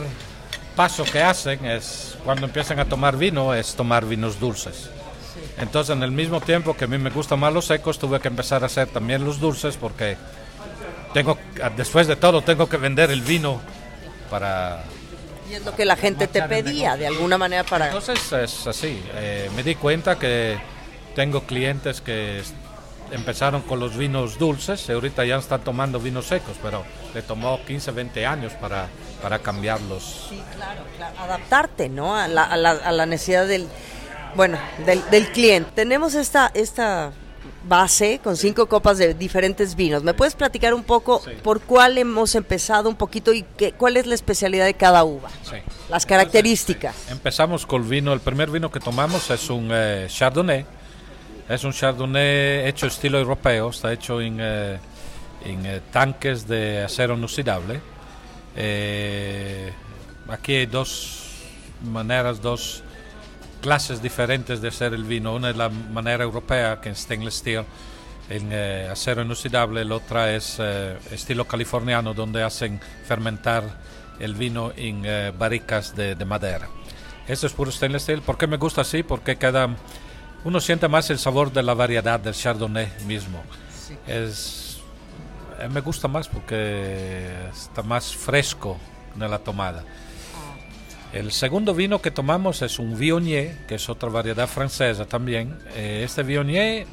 paso 0.76 1.04
que 1.04 1.22
hacen 1.22 1.66
es 1.66 2.18
cuando 2.24 2.46
empiezan 2.46 2.80
a 2.80 2.86
tomar 2.86 3.18
vino 3.18 3.54
es 3.54 3.76
tomar 3.76 4.06
vinos 4.06 4.40
dulces. 4.40 4.90
Entonces 5.58 5.96
en 5.96 6.04
el 6.04 6.12
mismo 6.12 6.42
tiempo 6.42 6.76
que 6.76 6.86
a 6.86 6.88
mí 6.88 6.98
me 6.98 7.10
gustan 7.10 7.40
más 7.40 7.54
los 7.54 7.66
secos, 7.66 8.00
tuve 8.00 8.20
que 8.20 8.28
empezar 8.28 8.64
a 8.64 8.68
hacer 8.68 8.88
también 8.88 9.24
los 9.24 9.40
dulces 9.40 9.78
porque 9.78 10.18
tengo 11.14 11.38
después 11.78 12.08
de 12.08 12.16
todo 12.16 12.42
tengo 12.42 12.68
que 12.68 12.78
vender 12.78 13.12
el 13.12 13.22
vino 13.22 13.62
para 14.30 14.84
Y 15.50 15.54
es 15.54 15.64
lo 15.64 15.76
que 15.76 15.86
la 15.86 15.96
gente 15.96 16.28
te 16.28 16.42
pedía, 16.44 16.98
de 16.98 17.08
alguna 17.08 17.38
manera, 17.38 17.64
para... 17.64 17.88
entonces 17.88 18.32
es 18.32 18.68
así. 18.68 19.02
eh, 19.16 19.50
me 19.56 19.64
di 19.64 19.76
cuenta 19.76 20.18
que 20.18 20.58
tengo 21.16 21.42
clientes 21.44 22.02
que 22.02 22.42
empezaron 23.14 23.62
con 23.62 23.80
los 23.80 23.96
vinos 23.96 24.38
dulces 24.38 24.90
ahorita 24.90 25.24
ya 25.26 25.38
están 25.38 25.62
tomando 25.64 26.00
vinos 26.00 26.26
secos, 26.28 26.56
pero 26.62 26.84
le 27.14 27.22
tomó 27.22 27.60
15, 27.66 27.92
20 27.92 28.26
años 28.26 28.54
para, 28.54 28.88
para 29.22 29.40
cambiarlos. 29.40 30.28
Sí, 30.30 30.42
claro, 30.56 30.82
claro. 30.98 31.16
Adaptarte, 31.20 31.90
¿no? 31.90 32.16
A 32.16 32.28
la, 32.28 32.44
a 32.44 32.58
la, 32.58 32.72
a 32.72 32.92
la 32.92 33.06
necesidad 33.06 33.48
del, 33.48 33.68
bueno, 34.36 34.58
del, 34.86 35.02
del 35.12 35.28
cliente. 35.32 35.72
Tenemos 35.76 36.16
esta, 36.16 36.52
esta 36.54 37.12
base 37.66 38.20
con 38.24 38.36
cinco 38.36 38.68
copas 38.68 38.98
de 38.98 39.14
diferentes 39.14 39.76
vinos. 39.76 40.04
¿Me 40.04 40.14
puedes 40.14 40.36
platicar 40.36 40.74
un 40.74 40.84
poco 40.84 41.22
Sí. 41.24 41.32
por 41.42 41.62
cuál 41.62 41.98
hemos 41.98 42.36
empezado 42.36 42.90
un 42.90 42.96
poquito 42.96 43.32
y 43.34 43.44
qué, 43.58 43.72
cuál 43.72 43.96
es 43.98 44.06
la 44.06 44.16
especialidad 44.16 44.66
de 44.66 44.74
cada 44.74 45.04
uva? 45.06 45.30
Sí. 45.44 45.56
Las 45.90 46.06
características. 46.06 46.96
Empezamos 47.10 47.66
con 47.66 47.84
el 47.84 47.88
vino, 47.88 48.12
el 48.14 48.20
primer 48.20 48.50
vino 48.50 48.70
que 48.72 48.80
tomamos 48.80 49.30
es 49.30 49.50
un 49.50 49.70
eh, 49.72 50.08
Chardonnay. 50.10 50.66
Es 51.54 51.64
un 51.64 51.72
Chardonnay 51.72 52.68
hecho 52.68 52.88
estilo 52.88 53.20
europeo, 53.20 53.70
está 53.70 53.94
hecho 53.94 54.20
en, 54.20 54.40
eh, 54.42 54.80
en 55.46 55.66
eh, 55.68 55.82
tanques 55.92 56.48
de 56.48 56.84
acero 56.84 57.14
inoxidable. 57.14 57.80
Eh, 58.56 59.72
aquí 60.30 60.56
hay 60.56 60.66
dos 60.66 61.44
maneras, 61.84 62.42
dos 62.42 62.82
clases 63.62 64.02
diferentes 64.02 64.62
de 64.62 64.70
hacer 64.70 64.96
el 64.96 65.04
vino. 65.04 65.36
Una 65.36 65.52
es 65.52 65.56
la 65.56 65.70
manera 65.70 66.24
europea, 66.24 66.82
que 66.82 66.90
es 66.90 66.98
stainless 67.02 67.36
steel, 67.36 67.66
en 68.32 68.50
eh, 68.52 68.90
acero 68.92 69.22
inoxidable. 69.22 69.86
La 69.86 69.96
otra 69.96 70.34
es 70.34 70.58
eh, 70.60 70.98
estilo 71.12 71.46
californiano, 71.46 72.16
donde 72.16 72.42
hacen 72.42 72.82
fermentar 73.06 73.64
el 74.20 74.34
vino 74.34 74.72
en 74.76 75.04
eh, 75.06 75.32
barricas 75.38 75.96
de, 75.96 76.16
de 76.16 76.26
madera. 76.26 76.68
Esto 77.28 77.46
es 77.46 77.54
puro 77.54 77.72
stainless 77.72 78.04
steel. 78.04 78.24
¿Por 78.24 78.40
qué 78.40 78.48
me 78.48 78.58
gusta 78.58 78.82
así? 78.82 79.04
Porque 79.04 79.36
queda, 79.36 79.70
uno 80.44 80.60
siente 80.60 80.88
más 80.88 81.10
el 81.10 81.20
sabor 81.20 81.52
de 81.52 81.64
la 81.64 81.74
variedad 81.74 82.20
del 82.20 82.34
Chardonnay 82.34 82.92
mismo. 83.06 83.42
Es, 84.08 84.82
eh, 85.60 85.70
me 85.70 85.82
gusta 85.82 86.08
más 86.08 86.28
porque 86.28 87.32
está 87.52 87.82
más 87.84 88.16
fresco 88.16 88.78
en 89.16 89.30
la 89.30 89.40
tomada. 89.40 89.84
El 91.14 91.32
segundo 91.32 91.76
vino 91.76 92.02
que 92.02 92.10
tomamos 92.10 92.64
es 92.64 92.80
un 92.80 92.98
Viognier, 92.98 93.68
que 93.68 93.76
es 93.76 93.88
otra 93.88 94.10
variedad 94.10 94.48
francesa 94.48 95.06
también. 95.06 95.60
Eh, 95.76 96.02
este 96.04 96.24
Viognier 96.24 96.88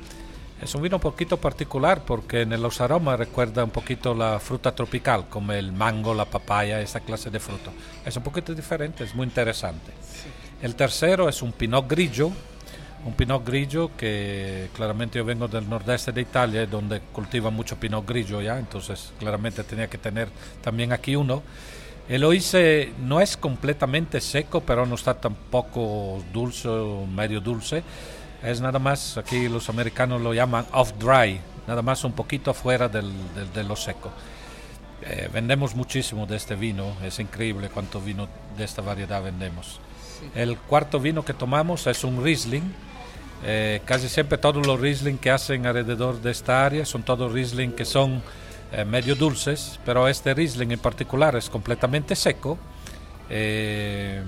es 0.60 0.74
un 0.74 0.82
vino 0.82 0.96
un 0.96 1.00
poquito 1.00 1.38
particular 1.38 2.02
porque 2.04 2.42
en 2.42 2.60
los 2.60 2.82
aromas 2.82 3.18
recuerda 3.18 3.64
un 3.64 3.70
poquito 3.70 4.14
la 4.14 4.38
fruta 4.38 4.74
tropical, 4.74 5.26
como 5.30 5.52
el 5.52 5.72
mango, 5.72 6.12
la 6.12 6.26
papaya, 6.26 6.82
esa 6.82 7.00
clase 7.00 7.30
de 7.30 7.40
fruta. 7.40 7.70
Es 8.04 8.14
un 8.14 8.22
poquito 8.22 8.54
diferente, 8.54 9.04
es 9.04 9.14
muy 9.14 9.24
interesante. 9.24 9.90
El 10.60 10.74
tercero 10.74 11.26
es 11.30 11.40
un 11.40 11.52
Pinot 11.52 11.88
Grigio, 11.88 12.30
un 13.04 13.14
Pinot 13.14 13.46
Grigio 13.46 13.90
que 13.96 14.68
claramente 14.74 15.18
yo 15.18 15.24
vengo 15.24 15.48
del 15.48 15.68
nordeste 15.68 16.12
de 16.12 16.20
Italia, 16.20 16.66
donde 16.66 17.00
cultivan 17.12 17.54
mucho 17.54 17.76
Pinot 17.76 18.06
Grigio 18.06 18.42
ya, 18.42 18.58
entonces 18.58 19.12
claramente 19.18 19.64
tenía 19.64 19.88
que 19.88 19.98
tener 19.98 20.28
también 20.62 20.92
aquí 20.92 21.16
uno. 21.16 21.42
Lo 22.08 22.32
hice, 22.32 22.92
no 22.98 23.20
es 23.20 23.36
completamente 23.36 24.20
seco, 24.20 24.60
pero 24.62 24.84
no 24.84 24.96
está 24.96 25.14
tampoco 25.14 26.22
dulce 26.32 26.68
o 26.68 27.06
medio 27.06 27.40
dulce. 27.40 27.84
Es 28.42 28.60
nada 28.60 28.78
más, 28.80 29.16
aquí 29.16 29.48
los 29.48 29.68
americanos 29.68 30.20
lo 30.20 30.34
llaman 30.34 30.66
off-dry, 30.72 31.40
nada 31.68 31.82
más 31.82 32.02
un 32.04 32.12
poquito 32.12 32.50
afuera 32.50 32.88
del, 32.88 33.12
del- 33.34 33.52
de 33.52 33.62
lo 33.64 33.76
seco. 33.76 34.10
Eh, 35.02 35.30
vendemos 35.32 35.74
muchísimo 35.74 36.26
de 36.26 36.36
este 36.36 36.56
vino, 36.56 36.94
es 37.04 37.18
increíble 37.20 37.68
cuánto 37.72 38.00
vino 38.00 38.28
de 38.58 38.64
esta 38.64 38.82
variedad 38.82 39.22
vendemos. 39.22 39.78
El 40.34 40.58
cuarto 40.58 40.98
vino 41.00 41.24
que 41.24 41.32
tomamos 41.32 41.86
es 41.86 42.02
un 42.04 42.22
Riesling. 42.22 42.89
Eh, 43.44 43.80
casi 43.84 44.08
siempre 44.08 44.38
todos 44.38 44.66
los 44.66 44.78
Riesling 44.78 45.16
que 45.16 45.30
hacen 45.30 45.66
alrededor 45.66 46.20
de 46.20 46.30
esta 46.30 46.64
área 46.64 46.84
son 46.84 47.02
todos 47.02 47.32
Riesling 47.32 47.72
que 47.72 47.84
son 47.86 48.22
eh, 48.72 48.84
medio 48.84 49.14
dulces, 49.14 49.80
pero 49.84 50.08
este 50.08 50.34
Riesling 50.34 50.72
en 50.72 50.78
particular 50.78 51.36
es 51.36 51.48
completamente 51.48 52.14
seco. 52.14 52.58
Eh, 53.30 54.22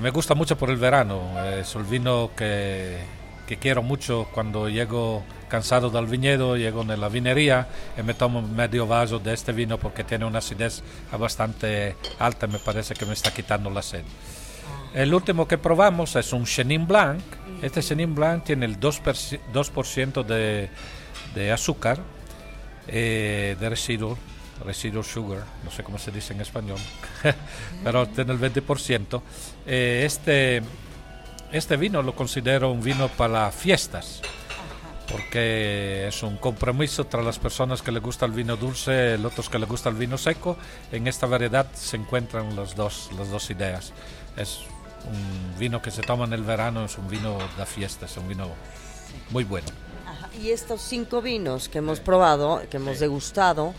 me 0.00 0.10
gusta 0.10 0.34
mucho 0.34 0.56
por 0.56 0.70
el 0.70 0.76
verano, 0.76 1.20
es 1.44 1.74
el 1.76 1.84
vino 1.84 2.30
que, 2.36 2.98
que 3.46 3.58
quiero 3.58 3.82
mucho 3.82 4.26
cuando 4.32 4.68
llego 4.68 5.22
cansado 5.48 5.88
del 5.88 6.06
viñedo, 6.06 6.56
llego 6.56 6.82
en 6.82 7.00
la 7.00 7.08
vinería 7.08 7.68
y 7.96 8.02
me 8.02 8.14
tomo 8.14 8.42
medio 8.42 8.88
vaso 8.88 9.20
de 9.20 9.34
este 9.34 9.52
vino 9.52 9.78
porque 9.78 10.02
tiene 10.02 10.24
una 10.24 10.38
acidez 10.38 10.82
bastante 11.16 11.94
alta, 12.18 12.48
me 12.48 12.58
parece 12.58 12.94
que 12.94 13.06
me 13.06 13.12
está 13.12 13.32
quitando 13.32 13.70
la 13.70 13.82
sed. 13.82 14.02
El 14.94 15.12
último 15.12 15.48
que 15.48 15.58
probamos 15.58 16.14
es 16.14 16.32
un 16.32 16.44
Chenin 16.44 16.86
Blanc. 16.86 17.20
Este 17.60 17.82
Chenin 17.82 18.14
Blanc 18.14 18.44
tiene 18.44 18.64
el 18.64 18.78
2%, 18.78 19.40
2% 19.52 20.24
de, 20.24 20.70
de 21.34 21.52
azúcar, 21.52 21.98
eh, 22.86 23.56
de 23.58 23.68
residual, 23.68 24.16
residual 24.64 25.04
sugar, 25.04 25.44
no 25.64 25.70
sé 25.72 25.82
cómo 25.82 25.98
se 25.98 26.12
dice 26.12 26.32
en 26.32 26.42
español, 26.42 26.78
pero 27.84 28.06
tiene 28.06 28.34
el 28.34 28.40
20%. 28.40 29.20
Eh, 29.66 30.02
este, 30.06 30.62
este 31.50 31.76
vino 31.76 32.00
lo 32.00 32.14
considero 32.14 32.70
un 32.70 32.80
vino 32.80 33.08
para 33.08 33.50
fiestas, 33.50 34.22
porque 35.10 36.06
es 36.06 36.22
un 36.22 36.36
compromiso 36.36 37.02
entre 37.02 37.24
las 37.24 37.40
personas 37.40 37.82
que 37.82 37.90
les 37.90 38.02
gusta 38.02 38.26
el 38.26 38.32
vino 38.32 38.56
dulce 38.56 39.18
los 39.18 39.32
otros 39.32 39.48
que 39.48 39.58
les 39.58 39.68
gusta 39.68 39.88
el 39.88 39.96
vino 39.96 40.16
seco. 40.18 40.56
En 40.92 41.08
esta 41.08 41.26
variedad 41.26 41.66
se 41.74 41.96
encuentran 41.96 42.54
los 42.54 42.76
dos, 42.76 43.10
las 43.18 43.28
dos 43.28 43.50
ideas. 43.50 43.92
Es 44.36 44.60
un 45.06 45.58
vino 45.58 45.80
que 45.82 45.90
se 45.90 46.02
toma 46.02 46.24
en 46.24 46.32
el 46.32 46.42
verano, 46.42 46.84
es 46.84 46.96
un 46.98 47.08
vino 47.08 47.38
de 47.56 47.66
fiesta, 47.66 48.06
es 48.06 48.16
un 48.16 48.28
vino 48.28 48.48
muy 49.30 49.44
bueno. 49.44 49.66
Ajá, 50.06 50.28
Y 50.42 50.50
estos 50.50 50.80
cinco 50.82 51.22
vinos 51.22 51.68
que 51.68 51.78
hemos 51.78 52.00
probado, 52.00 52.62
que 52.70 52.76
hemos 52.78 52.98
degustado, 53.00 53.74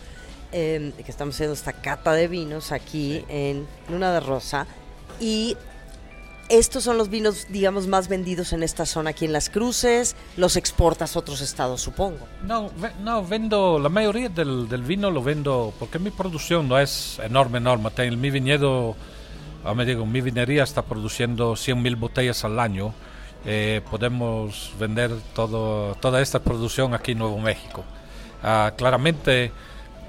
eh, 0.52 0.92
que 1.04 1.10
estamos 1.10 1.34
haciendo 1.34 1.54
esta 1.54 1.72
cata 1.72 2.12
de 2.12 2.28
vinos 2.28 2.72
aquí 2.72 3.24
en 3.28 3.66
Luna 3.88 4.12
de 4.12 4.20
Rosa, 4.20 4.66
y 5.20 5.56
estos 6.48 6.84
son 6.84 6.96
los 6.96 7.10
vinos, 7.10 7.46
digamos, 7.50 7.88
más 7.88 8.06
vendidos 8.08 8.52
en 8.52 8.62
esta 8.62 8.86
zona 8.86 9.10
aquí 9.10 9.24
en 9.24 9.32
Las 9.32 9.50
Cruces, 9.50 10.14
los 10.36 10.54
exportas 10.56 11.16
a 11.16 11.18
otros 11.18 11.40
estados, 11.40 11.80
supongo. 11.80 12.20
No, 12.44 12.70
no, 13.02 13.24
vendo, 13.26 13.80
la 13.80 13.88
mayoría 13.88 14.28
del, 14.28 14.68
del 14.68 14.82
vino 14.82 15.10
lo 15.10 15.22
vendo, 15.24 15.74
porque 15.80 15.98
mi 15.98 16.10
producción 16.10 16.68
no 16.68 16.78
es 16.78 17.18
enorme, 17.18 17.58
enorme. 17.58 17.90
Ten- 17.90 18.20
mi 18.20 18.30
viñedo, 18.30 18.94
ah, 19.66 19.74
me 19.74 19.84
digo, 19.84 20.06
mi 20.06 20.20
vinería 20.20 20.62
está 20.64 20.82
produciendo 20.82 21.54
100.000 21.56 21.96
botellas 21.96 22.44
al 22.44 22.58
año. 22.60 22.94
Eh, 23.44 23.80
podemos 23.90 24.72
vender 24.78 25.10
todo, 25.34 25.94
toda 25.96 26.20
esta 26.20 26.40
producción 26.40 26.94
aquí 26.94 27.12
en 27.12 27.18
Nuevo 27.18 27.38
México. 27.38 27.84
Ah, 28.42 28.72
claramente 28.76 29.52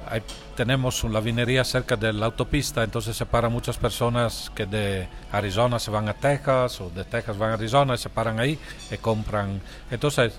hay- 0.09 0.23
tenemos 0.55 1.03
la 1.03 1.19
vinería 1.19 1.63
cerca 1.63 1.95
de 1.95 2.13
la 2.13 2.25
autopista, 2.27 2.83
entonces 2.83 3.15
se 3.15 3.25
paran 3.27 3.51
muchas 3.51 3.77
personas 3.77 4.51
que 4.55 4.65
de 4.65 5.07
Arizona 5.31 5.77
se 5.79 5.91
van 5.91 6.09
a 6.09 6.15
Texas 6.15 6.81
o 6.81 6.89
de 6.89 7.03
Texas 7.03 7.37
van 7.37 7.51
a 7.51 7.53
Arizona 7.55 7.93
y 7.93 7.97
se 7.99 8.09
paran 8.09 8.39
ahí 8.39 8.57
y 8.89 8.97
compran. 8.97 9.61
Entonces 9.91 10.33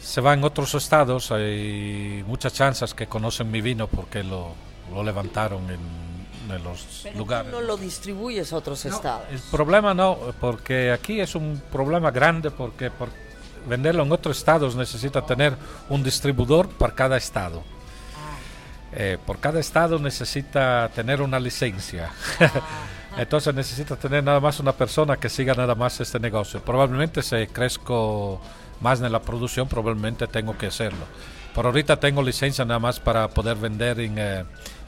se 0.00 0.20
van 0.20 0.42
a 0.42 0.46
otros 0.48 0.74
estados, 0.74 1.30
hay 1.32 2.24
muchas 2.26 2.52
chances 2.52 2.94
que 2.94 3.06
conocen 3.06 3.50
mi 3.50 3.60
vino 3.60 3.86
porque 3.86 4.24
lo, 4.24 4.54
lo 4.92 5.02
levantaron 5.04 5.62
en, 5.70 5.78
los 6.48 7.06
lugares. 7.16 7.50
No 7.50 7.60
lo 7.60 7.76
distribuyes 7.76 8.52
a 8.52 8.56
otros 8.56 8.84
estados. 8.84 9.26
El 9.30 9.40
problema 9.50 9.94
no, 9.94 10.18
porque 10.40 10.92
aquí 10.92 11.20
es 11.20 11.34
un 11.34 11.62
problema 11.70 12.10
grande 12.10 12.50
porque 12.50 12.90
por 12.90 13.08
venderlo 13.68 14.02
en 14.02 14.12
otros 14.12 14.38
estados 14.38 14.76
necesita 14.76 15.24
tener 15.24 15.56
un 15.88 16.02
distribuidor 16.02 16.68
para 16.68 16.94
cada 16.94 17.16
estado. 17.16 17.62
Eh, 18.92 19.18
por 19.26 19.40
cada 19.40 19.58
estado 19.58 19.98
necesita 19.98 20.88
tener 20.94 21.20
una 21.20 21.40
licencia. 21.40 22.10
Entonces 23.16 23.54
necesita 23.54 23.96
tener 23.96 24.22
nada 24.22 24.40
más 24.40 24.60
una 24.60 24.72
persona 24.72 25.16
que 25.16 25.28
siga 25.28 25.54
nada 25.54 25.74
más 25.74 26.00
este 26.00 26.18
negocio. 26.18 26.60
Probablemente 26.60 27.22
si 27.22 27.46
crezco 27.46 28.40
más 28.80 29.00
en 29.00 29.10
la 29.10 29.20
producción, 29.20 29.68
probablemente 29.68 30.26
tengo 30.26 30.56
que 30.56 30.66
hacerlo. 30.66 31.06
Por 31.54 31.66
ahorita 31.66 31.98
tengo 31.98 32.22
licencia 32.22 32.64
nada 32.64 32.80
más 32.80 32.98
para 32.98 33.28
poder 33.28 33.56
vender 33.56 34.00
en, 34.00 34.18
eh, 34.18 34.44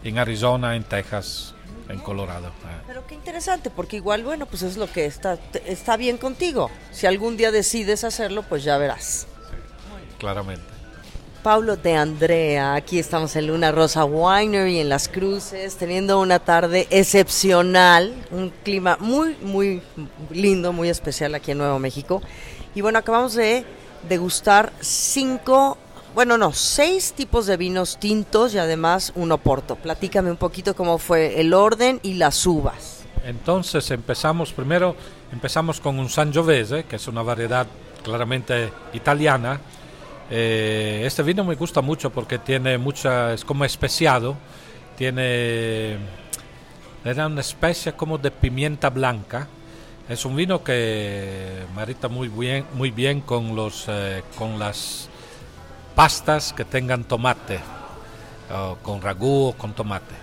en 0.08 0.18
Arizona, 0.18 0.76
en 0.76 0.84
Texas, 0.84 1.54
en 1.88 1.98
Colorado. 1.98 2.48
eh. 2.48 2.82
Pero 2.86 3.06
qué 3.06 3.14
interesante, 3.14 3.70
porque 3.70 3.96
igual, 3.96 4.22
bueno, 4.24 4.46
pues 4.46 4.62
es 4.62 4.76
lo 4.76 4.90
que 4.90 5.06
está, 5.06 5.38
está 5.64 5.96
bien 5.96 6.18
contigo. 6.18 6.70
Si 6.92 7.06
algún 7.06 7.36
día 7.36 7.50
decides 7.50 8.04
hacerlo, 8.04 8.42
pues 8.42 8.64
ya 8.64 8.78
verás. 8.78 9.26
claramente. 10.18 10.76
Pablo 11.42 11.76
de 11.76 11.94
Andrea, 11.94 12.74
aquí 12.74 12.98
estamos 12.98 13.36
en 13.36 13.46
Luna 13.46 13.70
Rosa 13.70 14.04
Winery 14.04 14.80
en 14.80 14.88
Las 14.88 15.06
Cruces, 15.08 15.76
teniendo 15.76 16.18
una 16.18 16.40
tarde 16.40 16.88
excepcional, 16.90 18.12
un 18.32 18.50
clima 18.64 18.96
muy, 18.98 19.36
muy 19.42 19.80
lindo, 20.30 20.72
muy 20.72 20.88
especial 20.88 21.36
aquí 21.36 21.52
en 21.52 21.58
Nuevo 21.58 21.78
México. 21.78 22.20
Y 22.74 22.80
bueno, 22.80 22.98
acabamos 22.98 23.34
de 23.34 23.64
degustar 24.08 24.72
cinco, 24.80 25.78
bueno, 26.16 26.38
no, 26.38 26.54
seis 26.54 27.12
tipos 27.12 27.44
de 27.44 27.58
vinos 27.58 28.00
tintos 28.00 28.54
y 28.54 28.58
además 28.58 29.12
un 29.16 29.32
oporto. 29.32 29.76
Platícame 29.76 30.30
un 30.30 30.38
poquito 30.38 30.74
cómo 30.74 30.96
fue 30.96 31.42
el 31.42 31.52
orden 31.52 32.00
y 32.02 32.14
las 32.14 32.46
uvas. 32.46 33.04
Entonces 33.22 33.90
empezamos 33.90 34.50
primero, 34.50 34.96
empezamos 35.30 35.78
con 35.78 35.98
un 35.98 36.08
Sangiovese, 36.08 36.84
que 36.84 36.96
es 36.96 37.06
una 37.06 37.20
variedad 37.20 37.66
claramente 38.02 38.72
italiana. 38.94 39.60
Eh, 40.30 41.02
este 41.04 41.22
vino 41.22 41.44
me 41.44 41.54
gusta 41.54 41.82
mucho 41.82 42.08
porque 42.08 42.38
tiene 42.38 42.78
mucha, 42.78 43.34
es 43.34 43.44
como 43.44 43.66
especiado, 43.66 44.38
tiene, 44.96 45.98
le 47.04 47.14
da 47.14 47.26
una 47.26 47.42
especie 47.42 47.92
como 47.92 48.16
de 48.16 48.30
pimienta 48.30 48.88
blanca. 48.88 49.48
Es 50.08 50.24
un 50.24 50.34
vino 50.34 50.64
que 50.64 51.66
marita 51.74 52.08
muy 52.08 52.28
bien, 52.28 52.64
muy 52.72 52.90
bien 52.90 53.20
con 53.20 53.54
los, 53.54 53.84
eh, 53.88 54.22
con 54.38 54.58
las 54.58 55.10
pastas 55.96 56.52
que 56.52 56.66
tengan 56.66 57.04
tomate, 57.04 57.58
o 58.52 58.76
con 58.84 59.00
ragú 59.00 59.48
o 59.48 59.52
con 59.56 59.72
tomate. 59.72 60.14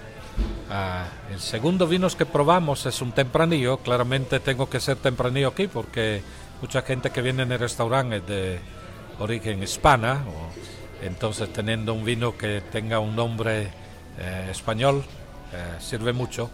Ah, 0.70 1.06
el 1.32 1.40
segundo 1.40 1.88
vino 1.88 2.08
que 2.10 2.26
probamos 2.26 2.86
es 2.86 3.02
un 3.02 3.12
tempranillo. 3.12 3.78
Claramente 3.78 4.40
tengo 4.40 4.70
que 4.70 4.80
ser 4.80 4.98
tempranillo 4.98 5.50
aquí 5.50 5.68
porque 5.68 6.22
mucha 6.62 6.84
gente 6.84 7.10
que 7.10 7.22
viene 7.22 7.44
en 7.44 7.52
el 7.52 7.60
restaurante 7.60 8.18
es 8.18 8.28
de 8.28 8.60
origen 9.20 9.62
hispana. 9.62 10.24
O, 10.28 11.06
entonces 11.06 11.52
teniendo 11.52 11.94
un 11.94 12.06
vino 12.06 12.38
que 12.38 12.62
tenga 12.72 13.00
un 13.00 13.16
nombre 13.16 13.70
eh, 14.18 14.48
español 14.52 15.04
eh, 15.52 15.80
sirve 15.80 16.14
mucho. 16.14 16.50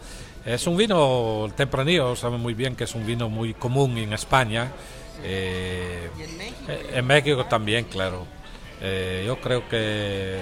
Es 0.46 0.66
un 0.66 0.78
vino, 0.78 1.46
el 1.46 1.54
tempranillo, 1.54 2.16
sabe 2.16 2.38
muy 2.38 2.54
bien 2.54 2.76
que 2.76 2.86
es 2.86 2.96
un 2.96 3.06
vino 3.06 3.30
muy 3.30 3.54
común 3.54 3.98
en 3.98 4.14
España. 4.14 4.72
Eh, 5.24 6.10
¿Y 6.18 6.24
en 6.24 6.38
México? 6.38 6.72
en 6.94 7.06
México 7.06 7.46
también, 7.46 7.86
claro. 7.86 8.39
Yo 8.82 9.40
creo 9.42 9.68
que 9.68 10.38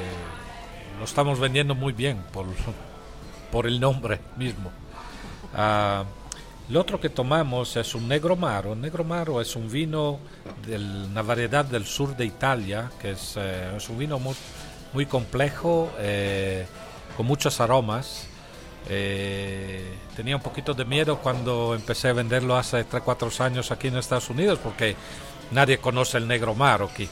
lo 0.99 1.05
estamos 1.05 1.39
vendiendo 1.39 1.75
muy 1.75 1.93
bien 1.93 2.23
por, 2.31 2.45
por 3.51 3.67
el 3.67 3.79
nombre 3.79 4.19
mismo. 4.37 4.71
Uh, 5.53 6.05
lo 6.69 6.81
otro 6.81 6.99
que 6.99 7.09
tomamos 7.09 7.77
es 7.77 7.95
un 7.95 8.09
Negro 8.09 8.35
Maro. 8.35 8.75
Negro 8.75 9.05
Maro 9.05 9.39
es 9.39 9.55
un 9.55 9.71
vino 9.71 10.19
de 10.65 10.75
una 10.75 11.21
variedad 11.21 11.63
del 11.63 11.85
sur 11.85 12.17
de 12.17 12.25
Italia, 12.25 12.91
que 12.99 13.11
es, 13.11 13.35
eh, 13.37 13.71
es 13.77 13.87
un 13.87 13.97
vino 13.97 14.19
muy, 14.19 14.35
muy 14.91 15.05
complejo, 15.05 15.89
eh, 15.97 16.65
con 17.15 17.25
muchos 17.25 17.61
aromas. 17.61 18.27
Eh, 18.89 19.93
tenía 20.13 20.35
un 20.35 20.41
poquito 20.41 20.73
de 20.73 20.83
miedo 20.83 21.19
cuando 21.19 21.73
empecé 21.73 22.09
a 22.09 22.13
venderlo 22.13 22.57
hace 22.57 22.83
3-4 22.85 23.39
años 23.39 23.71
aquí 23.71 23.87
en 23.87 23.95
Estados 23.95 24.29
Unidos, 24.29 24.59
porque 24.61 24.97
nadie 25.51 25.77
conoce 25.77 26.17
el 26.17 26.27
Negro 26.27 26.53
Maro 26.53 26.89
aquí. 26.91 27.07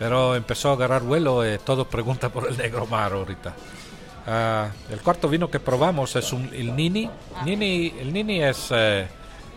Pero 0.00 0.34
empezó 0.34 0.70
a 0.70 0.72
agarrar 0.72 1.02
vuelo 1.02 1.46
y 1.46 1.58
todo 1.58 1.84
pregunta 1.84 2.30
por 2.30 2.48
el 2.48 2.56
Negro 2.56 2.86
Maro 2.86 3.18
ahorita. 3.18 3.54
Uh, 4.26 4.92
el 4.94 5.00
cuarto 5.02 5.28
vino 5.28 5.50
que 5.50 5.60
probamos 5.60 6.16
es 6.16 6.32
un, 6.32 6.48
el 6.54 6.74
Nini. 6.74 7.10
Nini 7.44 7.92
el 8.00 8.10
Nini 8.10 8.42
es 8.42 8.68
eh, 8.70 9.06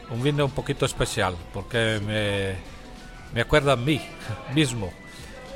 un 0.09 0.21
vino 0.21 0.43
un 0.43 0.51
poquito 0.51 0.85
especial 0.85 1.38
porque 1.53 2.01
me, 2.05 2.55
me 3.33 3.39
acuerda 3.39 3.71
a 3.71 3.75
mí 3.77 4.01
mismo. 4.53 4.91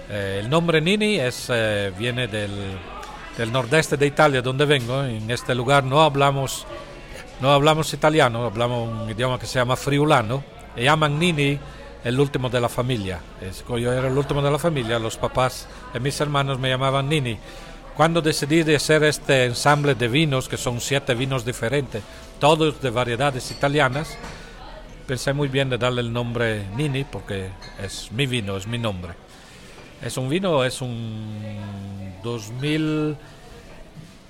Eh, 0.10 0.39
el 0.41 0.50
nombre 0.50 0.79
Nini 0.79 1.20
es, 1.20 1.48
eh, 1.50 1.91
viene 1.98 2.29
del, 2.29 2.77
del, 3.38 3.51
nordeste 3.51 3.98
de 3.98 4.08
Italia, 4.08 4.41
donde 4.41 4.63
vengo. 4.63 5.03
En 5.03 5.29
este 5.29 5.53
lugar 5.53 5.84
no 5.84 6.01
hablamos, 6.01 6.65
no 7.41 7.51
hablamos 7.51 7.94
italiano, 7.94 8.46
hablamos 8.46 8.88
un 8.88 9.10
idioma 9.10 9.38
que 9.38 9.48
se 9.48 9.60
llama 9.60 9.75
friulano. 9.75 10.46
Y 10.77 10.84
llaman 10.84 11.20
Nini 11.20 11.60
el 12.04 12.20
último 12.20 12.50
de 12.50 12.62
la 12.62 12.70
familia. 12.70 13.20
Es, 13.42 13.63
yo 13.68 13.94
era 13.94 14.08
el 14.08 14.18
último 14.18 14.42
de 14.42 14.51
la 14.51 14.60
familia, 14.60 15.00
los 15.00 15.18
papás 15.18 15.68
de 15.94 16.00
mis 16.00 16.20
hermanos 16.20 16.60
me 16.60 16.70
llamaban 16.70 17.10
Nini. 17.10 17.38
Cuando 17.96 18.22
decidí 18.22 18.63
de 18.63 18.75
hacer 18.75 19.04
este 19.04 19.46
ensamble 19.46 19.96
de 19.96 20.08
vinos, 20.08 20.48
que 20.48 20.58
son 20.58 20.80
siete 20.80 21.16
vinos 21.16 21.44
diferentes, 21.44 22.04
todos 22.39 22.80
de 22.82 22.89
variedades 22.92 23.50
italianas, 23.50 24.18
pensé 25.08 25.34
muy 25.34 25.48
bien 25.48 25.70
de 25.70 25.77
darle 25.77 26.01
el 26.01 26.13
nombre 26.13 26.66
Nini 26.75 27.04
porque 27.04 27.50
es 27.84 28.12
mi 28.12 28.27
vino, 28.27 28.58
es 28.58 28.68
mi 28.68 28.77
nombre. 28.77 29.13
Es 30.01 30.18
un 30.18 30.30
vino, 30.30 30.63
es 30.63 30.82
un 30.82 32.13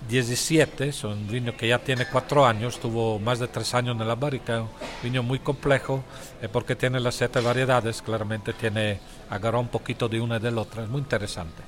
2017, 0.07 0.89
es 0.89 1.03
un 1.03 1.27
vino 1.27 1.55
que 1.55 1.67
ya 1.67 1.79
tiene 1.79 2.07
cuatro 2.09 2.45
años, 2.45 2.79
tuvo 2.79 3.19
más 3.19 3.39
de 3.39 3.47
tres 3.47 3.73
años 3.73 3.99
en 3.99 4.07
la 4.07 4.15
barrica, 4.15 4.61
un 4.61 4.69
vino 5.03 5.21
muy 5.21 5.39
complejo 5.39 6.03
eh, 6.41 6.47
porque 6.51 6.75
tiene 6.75 6.99
las 6.99 7.15
siete 7.15 7.39
variedades, 7.41 8.01
claramente 8.01 8.53
tiene, 8.53 8.99
agarró 9.29 9.59
un 9.59 9.67
poquito 9.67 10.07
de 10.07 10.19
una 10.19 10.37
y 10.37 10.39
de 10.39 10.51
la 10.51 10.61
otra, 10.61 10.83
es 10.83 10.89
muy 10.89 10.99
interesante 10.99 11.63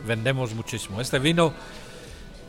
vendemos 0.00 0.54
muchísimo. 0.54 1.00
Este 1.00 1.18
vino, 1.18 1.52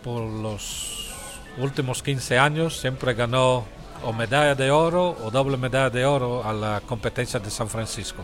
por 0.04 0.22
los 0.22 1.14
últimos 1.58 2.02
15 2.02 2.38
años, 2.40 2.80
siempre 2.80 3.14
ganó 3.14 3.66
o 4.04 4.14
medalla 4.14 4.56
de 4.56 4.72
oro 4.72 5.16
o 5.24 5.32
doble 5.32 5.58
medalla 5.58 5.90
de 5.90 6.06
oro 6.06 6.44
a 6.44 6.54
la 6.54 6.82
competencia 6.86 7.40
de 7.40 7.50
San 7.50 7.70
Francisco, 7.70 8.24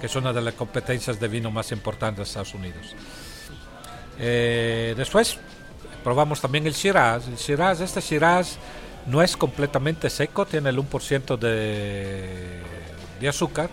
que 0.00 0.06
es 0.06 0.16
una 0.16 0.32
de 0.32 0.40
las 0.40 0.54
competencias 0.54 1.20
de 1.20 1.28
vino 1.28 1.50
más 1.50 1.72
importantes 1.72 2.18
de 2.18 2.22
Estados 2.24 2.54
Unidos. 2.54 2.94
Eh, 4.18 4.94
después 4.96 5.38
probamos 6.02 6.40
también 6.40 6.66
el 6.66 6.74
Shiraz. 6.74 7.28
El 7.28 7.36
Shiraz, 7.36 7.80
este 7.80 8.00
Shiraz 8.00 8.58
no 9.06 9.22
es 9.22 9.36
completamente 9.36 10.10
seco, 10.10 10.46
tiene 10.46 10.70
el 10.70 10.78
1% 10.78 11.38
de, 11.38 12.60
de 13.20 13.28
azúcar, 13.28 13.70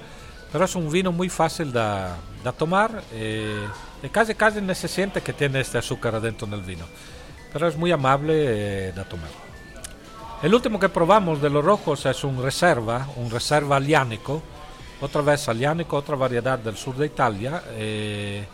pero 0.51 0.65
es 0.65 0.75
un 0.75 0.91
vino 0.91 1.11
muy 1.11 1.29
fácil 1.29 1.71
de, 1.71 2.07
de 2.43 2.51
tomar. 2.53 3.03
Eh, 3.11 3.67
casi 4.11 4.35
casi 4.35 4.61
no 4.61 4.73
se 4.73 4.87
siente 4.87 5.21
que 5.21 5.33
tiene 5.33 5.59
este 5.59 5.77
azúcar 5.77 6.15
adentro 6.15 6.47
del 6.47 6.61
vino, 6.61 6.85
pero 7.51 7.67
es 7.67 7.75
muy 7.77 7.91
amable 7.91 8.33
eh, 8.87 8.91
de 8.91 9.03
tomar. 9.05 9.29
El 10.41 10.53
último 10.53 10.79
que 10.79 10.89
probamos 10.89 11.41
de 11.41 11.49
los 11.49 11.65
rojos 11.65 12.05
es 12.05 12.23
un 12.23 12.41
reserva, 12.41 13.07
un 13.15 13.31
reserva 13.31 13.77
aliánico, 13.77 14.43
otra 15.01 15.21
vez 15.21 15.47
aliánico, 15.49 15.97
otra 15.97 16.15
variedad 16.15 16.59
del 16.59 16.77
sur 16.77 16.95
de 16.95 17.07
Italia. 17.07 17.63
Eh, 17.71 18.45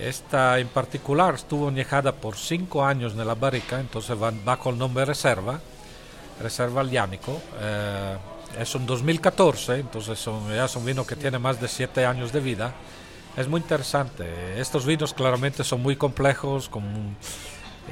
esta 0.00 0.58
en 0.58 0.68
particular 0.68 1.34
estuvo 1.34 1.68
añejada 1.68 2.12
por 2.12 2.36
cinco 2.36 2.84
años 2.84 3.12
en 3.12 3.26
la 3.26 3.34
barrica, 3.34 3.80
entonces 3.80 4.16
va, 4.16 4.56
con 4.56 4.74
el 4.74 4.78
nombre 4.78 5.04
reserva, 5.04 5.60
reserva 6.40 6.80
aliánico. 6.80 7.40
Eh, 7.60 8.16
es 8.58 8.74
un 8.74 8.86
2014, 8.86 9.76
entonces 9.76 10.18
son, 10.18 10.48
ya 10.52 10.64
es 10.64 10.74
un 10.76 10.84
vino 10.84 11.06
que 11.06 11.16
tiene 11.16 11.38
más 11.38 11.60
de 11.60 11.68
siete 11.68 12.04
años 12.04 12.32
de 12.32 12.40
vida. 12.40 12.74
Es 13.36 13.46
muy 13.46 13.60
interesante. 13.60 14.60
Estos 14.60 14.84
vinos 14.84 15.14
claramente 15.14 15.62
son 15.62 15.82
muy 15.82 15.94
complejos, 15.96 16.68
con, 16.68 17.16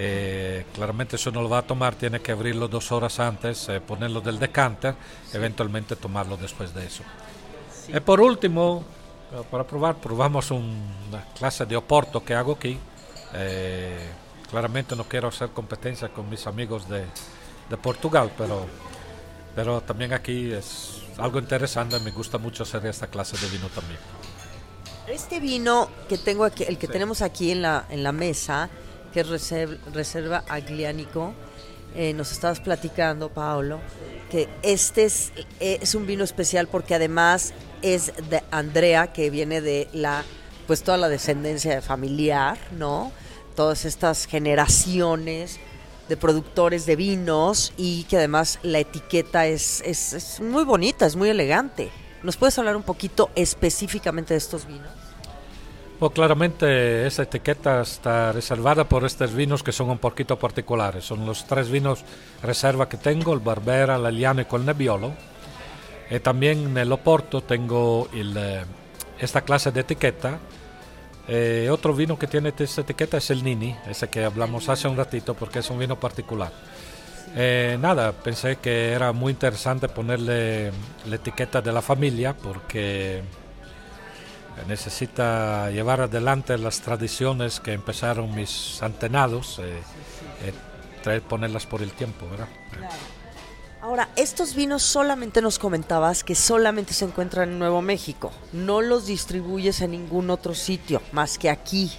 eh, 0.00 0.64
claramente 0.74 1.18
si 1.18 1.28
uno 1.28 1.42
lo 1.42 1.48
va 1.48 1.58
a 1.58 1.62
tomar 1.62 1.96
tiene 1.96 2.20
que 2.20 2.30
abrirlo 2.30 2.68
dos 2.68 2.92
horas 2.92 3.18
antes, 3.18 3.68
eh, 3.68 3.80
ponerlo 3.80 4.20
del 4.20 4.38
decanter, 4.38 4.94
eventualmente 5.32 5.96
tomarlo 5.96 6.36
después 6.36 6.72
de 6.72 6.86
eso. 6.86 7.02
Y 7.88 7.96
eh, 7.96 8.00
por 8.00 8.20
último, 8.20 8.84
para 9.50 9.64
probar, 9.64 9.96
probamos 9.96 10.50
una 10.50 11.24
clase 11.36 11.66
de 11.66 11.76
oporto 11.76 12.24
que 12.24 12.34
hago 12.34 12.52
aquí. 12.52 12.78
claramente 14.50 14.96
no 14.96 15.04
quiero 15.04 15.28
hacer 15.28 15.50
competencia 15.50 16.08
con 16.08 16.28
mis 16.28 16.46
amigos 16.46 16.88
de, 16.88 17.04
de 17.68 17.76
Portugal, 17.76 18.30
pero 18.36 18.66
pero 19.58 19.80
también 19.80 20.12
aquí 20.12 20.52
es 20.52 21.02
algo 21.16 21.40
interesante, 21.40 21.98
me 21.98 22.12
gusta 22.12 22.38
mucho 22.38 22.62
hacer 22.62 22.86
esta 22.86 23.08
clase 23.08 23.36
de 23.44 23.50
vino 23.50 23.66
también. 23.66 23.98
Este 25.08 25.40
vino 25.40 25.88
que 26.08 26.16
tengo 26.16 26.44
aquí, 26.44 26.62
el 26.62 26.78
que 26.78 26.86
tenemos 26.86 27.22
aquí 27.22 27.50
en 27.50 27.62
la, 27.62 27.86
en 27.90 28.04
la 28.04 28.12
mesa, 28.12 28.70
que 29.12 29.18
es 29.18 29.28
Reserva, 29.28 29.74
reserva 29.92 30.44
Agliánico, 30.48 31.32
eh, 31.96 32.12
nos 32.12 32.30
estabas 32.30 32.60
platicando, 32.60 33.30
Paolo, 33.30 33.80
que 34.30 34.48
este 34.62 35.06
es, 35.06 35.32
es 35.58 35.96
un 35.96 36.06
vino 36.06 36.22
especial 36.22 36.68
porque 36.68 36.94
además 36.94 37.52
es 37.82 38.12
de 38.30 38.42
Andrea, 38.50 39.12
que 39.12 39.30
viene 39.30 39.60
de 39.60 39.88
la, 39.92 40.24
pues 40.66 40.82
toda 40.82 40.98
la 40.98 41.08
descendencia 41.08 41.80
familiar, 41.82 42.58
¿no? 42.72 43.12
Todas 43.54 43.84
estas 43.84 44.26
generaciones 44.26 45.58
de 46.08 46.16
productores 46.16 46.86
de 46.86 46.96
vinos 46.96 47.72
y 47.76 48.04
que 48.04 48.16
además 48.16 48.58
la 48.62 48.78
etiqueta 48.78 49.46
es, 49.46 49.82
es, 49.82 50.40
muy 50.40 50.64
bonita, 50.64 51.06
es 51.06 51.16
muy 51.16 51.28
elegante. 51.28 51.90
¿Nos 52.22 52.36
puedes 52.36 52.58
hablar 52.58 52.76
un 52.76 52.82
poquito 52.82 53.30
específicamente 53.34 54.34
de 54.34 54.38
estos 54.38 54.66
vinos? 54.66 54.90
Pues 55.98 56.12
claramente 56.12 57.06
esa 57.06 57.24
etiqueta 57.24 57.82
está 57.82 58.32
reservada 58.32 58.84
por 58.84 59.04
estos 59.04 59.34
vinos 59.34 59.62
que 59.62 59.72
son 59.72 59.90
un 59.90 59.98
poquito 59.98 60.38
particulares. 60.38 61.04
Son 61.04 61.26
los 61.26 61.44
tres 61.44 61.68
vinos 61.70 62.04
reserva 62.42 62.88
que 62.88 62.96
tengo, 62.96 63.34
el 63.34 63.40
Barbera, 63.40 63.96
el 63.96 64.06
Aliano 64.06 64.40
y 64.40 64.54
el 64.54 64.64
Nebbiolo. 64.64 65.12
Y 66.10 66.20
también 66.20 66.66
en 66.66 66.78
el 66.78 66.92
Oporto 66.92 67.42
tengo 67.42 68.08
el, 68.12 68.36
eh, 68.36 68.64
esta 69.18 69.42
clase 69.42 69.70
de 69.72 69.80
etiqueta 69.80 70.38
eh, 71.30 71.68
otro 71.70 71.92
vino 71.92 72.18
que 72.18 72.26
tiene 72.26 72.54
esta 72.56 72.80
etiqueta 72.80 73.18
es 73.18 73.30
el 73.30 73.44
Nini, 73.44 73.76
ese 73.86 74.08
que 74.08 74.24
hablamos 74.24 74.70
hace 74.70 74.88
un 74.88 74.96
ratito 74.96 75.34
porque 75.34 75.58
es 75.58 75.68
un 75.68 75.78
vino 75.78 76.00
particular. 76.00 76.50
Eh, 77.36 77.76
nada, 77.78 78.12
pensé 78.12 78.56
que 78.56 78.92
era 78.92 79.12
muy 79.12 79.32
interesante 79.32 79.90
ponerle 79.90 80.72
la 81.06 81.16
etiqueta 81.16 81.60
de 81.60 81.70
la 81.70 81.82
familia 81.82 82.34
porque 82.34 83.22
necesita 84.66 85.70
llevar 85.70 86.00
adelante 86.00 86.56
las 86.56 86.80
tradiciones 86.80 87.60
que 87.60 87.74
empezaron 87.74 88.34
mis 88.34 88.82
antenados, 88.82 89.60
eh, 89.60 91.20
ponerlas 91.28 91.66
por 91.66 91.82
el 91.82 91.92
tiempo, 91.92 92.26
¿verdad? 92.30 92.48
Ahora, 93.80 94.08
estos 94.16 94.56
vinos 94.56 94.82
solamente 94.82 95.40
nos 95.40 95.58
comentabas 95.58 96.24
que 96.24 96.34
solamente 96.34 96.92
se 96.92 97.04
encuentran 97.04 97.48
en 97.48 97.58
Nuevo 97.60 97.80
México. 97.80 98.32
No 98.52 98.80
los 98.80 99.06
distribuyes 99.06 99.80
en 99.82 99.92
ningún 99.92 100.30
otro 100.30 100.52
sitio 100.52 101.00
más 101.12 101.38
que 101.38 101.48
aquí. 101.48 101.92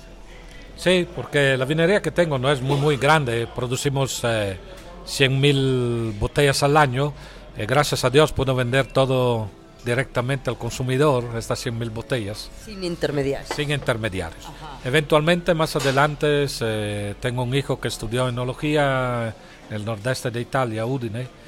Sí, 0.75 1.07
porque 1.15 1.55
la 1.55 1.63
vinería 1.63 2.01
que 2.01 2.11
tengo 2.11 2.37
no 2.37 2.51
es 2.51 2.61
muy, 2.61 2.77
muy 2.77 2.97
grande. 2.97 3.47
Producimos 3.55 4.21
eh, 4.23 4.57
100.000 5.05 6.19
botellas 6.19 6.63
al 6.63 6.75
año. 6.75 7.13
Eh, 7.57 7.65
gracias 7.65 8.03
a 8.03 8.09
Dios 8.09 8.33
puedo 8.33 8.55
vender 8.55 8.87
todo 8.91 9.49
directamente 9.85 10.49
al 10.49 10.57
consumidor, 10.57 11.37
estas 11.37 11.65
100.000 11.65 11.93
botellas. 11.93 12.49
Sin 12.65 12.83
intermediarios. 12.83 13.55
Sin 13.55 13.71
intermediarios. 13.71 14.45
Eventualmente, 14.83 15.53
más 15.53 15.77
adelante, 15.77 16.45
eh, 16.59 17.15
tengo 17.21 17.43
un 17.43 17.55
hijo 17.55 17.79
que 17.79 17.87
estudió 17.87 18.27
enología 18.27 19.33
en 19.69 19.75
el 19.77 19.85
nordeste 19.85 20.29
de 20.29 20.41
Italia, 20.41 20.85
Udine 20.85 21.39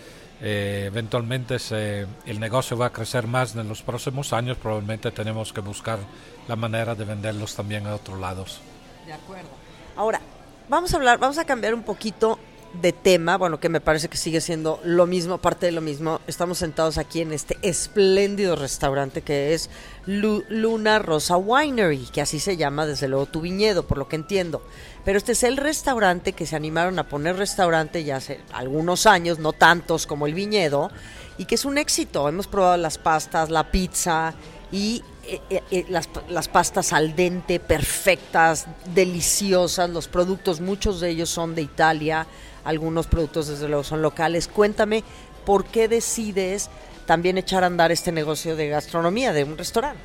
eh, 0.41 0.85
eventualmente 0.87 1.59
se, 1.59 2.07
el 2.25 2.39
negocio 2.39 2.75
va 2.75 2.87
a 2.87 2.91
crecer 2.91 3.27
más 3.27 3.55
en 3.55 3.67
los 3.67 3.83
próximos 3.83 4.33
años, 4.33 4.57
probablemente 4.57 5.11
tenemos 5.11 5.53
que 5.53 5.61
buscar 5.61 5.99
la 6.47 6.55
manera 6.55 6.95
de 6.95 7.05
venderlos 7.05 7.55
también 7.55 7.85
a 7.85 7.95
otros 7.95 8.19
lados. 8.19 8.59
De 9.05 9.13
acuerdo. 9.13 9.49
Ahora, 9.95 10.19
vamos 10.67 10.93
a 10.93 10.97
hablar, 10.97 11.19
vamos 11.19 11.37
a 11.37 11.45
cambiar 11.45 11.75
un 11.75 11.83
poquito 11.83 12.39
de 12.73 12.93
tema, 12.93 13.37
bueno, 13.37 13.59
que 13.59 13.69
me 13.69 13.81
parece 13.81 14.07
que 14.07 14.17
sigue 14.17 14.41
siendo 14.41 14.79
lo 14.83 15.05
mismo, 15.05 15.37
parte 15.37 15.65
de 15.65 15.71
lo 15.73 15.81
mismo. 15.81 16.21
Estamos 16.27 16.57
sentados 16.57 16.97
aquí 16.97 17.21
en 17.21 17.33
este 17.33 17.57
espléndido 17.61 18.55
restaurante 18.55 19.21
que 19.21 19.53
es 19.53 19.69
Luna 20.05 20.99
Rosa 20.99 21.37
Winery, 21.37 22.07
que 22.11 22.21
así 22.21 22.39
se 22.39 22.57
llama 22.57 22.85
desde 22.85 23.07
luego 23.07 23.27
tu 23.27 23.41
viñedo, 23.41 23.85
por 23.85 23.97
lo 23.97 24.07
que 24.07 24.15
entiendo. 24.15 24.61
Pero 25.05 25.17
este 25.17 25.33
es 25.33 25.43
el 25.43 25.57
restaurante 25.57 26.33
que 26.33 26.45
se 26.45 26.55
animaron 26.55 26.97
a 26.99 27.07
poner 27.07 27.35
restaurante 27.35 28.03
ya 28.03 28.17
hace 28.17 28.39
algunos 28.51 29.05
años, 29.05 29.39
no 29.39 29.53
tantos 29.53 30.07
como 30.07 30.25
el 30.25 30.33
viñedo, 30.33 30.89
y 31.37 31.45
que 31.45 31.55
es 31.55 31.65
un 31.65 31.77
éxito. 31.77 32.27
Hemos 32.27 32.47
probado 32.47 32.77
las 32.77 32.97
pastas, 32.97 33.49
la 33.49 33.71
pizza 33.71 34.33
y 34.71 35.03
eh, 35.23 35.39
eh, 35.49 35.63
eh, 35.69 35.85
las, 35.89 36.09
las, 36.29 36.47
pastas 36.47 36.93
al 36.93 37.15
dente, 37.15 37.59
perfectas, 37.59 38.65
deliciosas. 38.93 39.89
Los 39.89 40.07
productos, 40.07 40.61
muchos 40.61 40.99
de 40.99 41.09
ellos 41.09 41.29
son 41.29 41.53
de 41.53 41.61
Italia, 41.61 42.25
algunos 42.63 43.05
productos 43.05 43.47
desde 43.47 43.67
luego 43.67 43.83
son 43.83 44.01
locales. 44.01 44.47
Cuéntame, 44.47 45.03
¿por 45.45 45.65
qué 45.65 45.87
decides 45.87 46.69
también 47.05 47.37
echar 47.37 47.63
a 47.63 47.67
andar 47.67 47.91
este 47.91 48.11
negocio 48.11 48.55
de 48.55 48.69
gastronomía, 48.69 49.33
de 49.33 49.43
un 49.43 49.57
restaurante? 49.57 50.01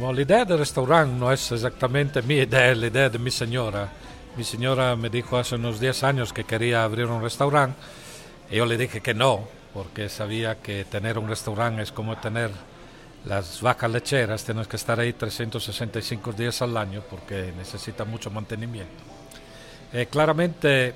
la 0.00 0.20
idea 0.20 0.44
del 0.44 0.58
restaurante 0.58 1.14
no 1.14 1.30
es 1.30 1.52
exactamente 1.52 2.22
mi 2.22 2.36
idea, 2.36 2.74
la 2.74 2.86
idea 2.86 3.10
de 3.10 3.18
mi 3.18 3.30
señora. 3.30 3.88
Mi 4.36 4.42
señora 4.42 4.96
me 4.96 5.10
dijo 5.10 5.36
hace 5.36 5.56
unos 5.56 5.78
10 5.78 6.04
años 6.04 6.32
que 6.32 6.44
quería 6.44 6.84
abrir 6.84 7.06
un 7.06 7.22
restaurante 7.22 7.78
y 8.50 8.56
yo 8.56 8.66
le 8.66 8.76
dije 8.76 9.00
que 9.00 9.14
no, 9.14 9.46
porque 9.72 10.08
sabía 10.08 10.56
que 10.56 10.84
tener 10.84 11.18
un 11.18 11.28
restaurante 11.28 11.82
es 11.82 11.92
como 11.92 12.16
tener 12.16 12.50
las 13.24 13.62
vacas 13.62 13.90
lecheras, 13.90 14.44
tienes 14.44 14.66
que 14.68 14.76
estar 14.76 15.00
ahí 15.00 15.12
365 15.12 16.32
días 16.32 16.60
al 16.62 16.76
año 16.76 17.02
porque 17.08 17.52
necesita 17.56 18.04
mucho 18.04 18.30
mantenimiento. 18.30 19.02
Eh, 19.92 20.06
claramente, 20.06 20.94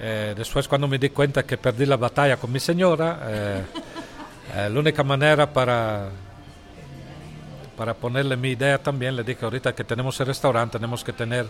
eh, 0.00 0.34
después 0.36 0.68
cuando 0.68 0.88
me 0.88 0.98
di 0.98 1.10
cuenta 1.10 1.42
que 1.42 1.58
perdí 1.58 1.84
la 1.84 1.96
batalla 1.96 2.36
con 2.36 2.50
mi 2.52 2.60
señora, 2.60 3.20
eh, 3.26 3.62
la 4.54 4.78
única 4.78 5.04
manera 5.04 5.52
para 5.52 6.10
para 7.80 7.94
ponerle 7.94 8.36
mi 8.36 8.50
idea 8.50 8.76
también, 8.76 9.16
le 9.16 9.24
dije 9.24 9.42
ahorita 9.42 9.74
que 9.74 9.84
tenemos 9.84 10.20
el 10.20 10.26
restaurante, 10.26 10.78
tenemos 10.78 11.02
que 11.02 11.14
tener 11.14 11.46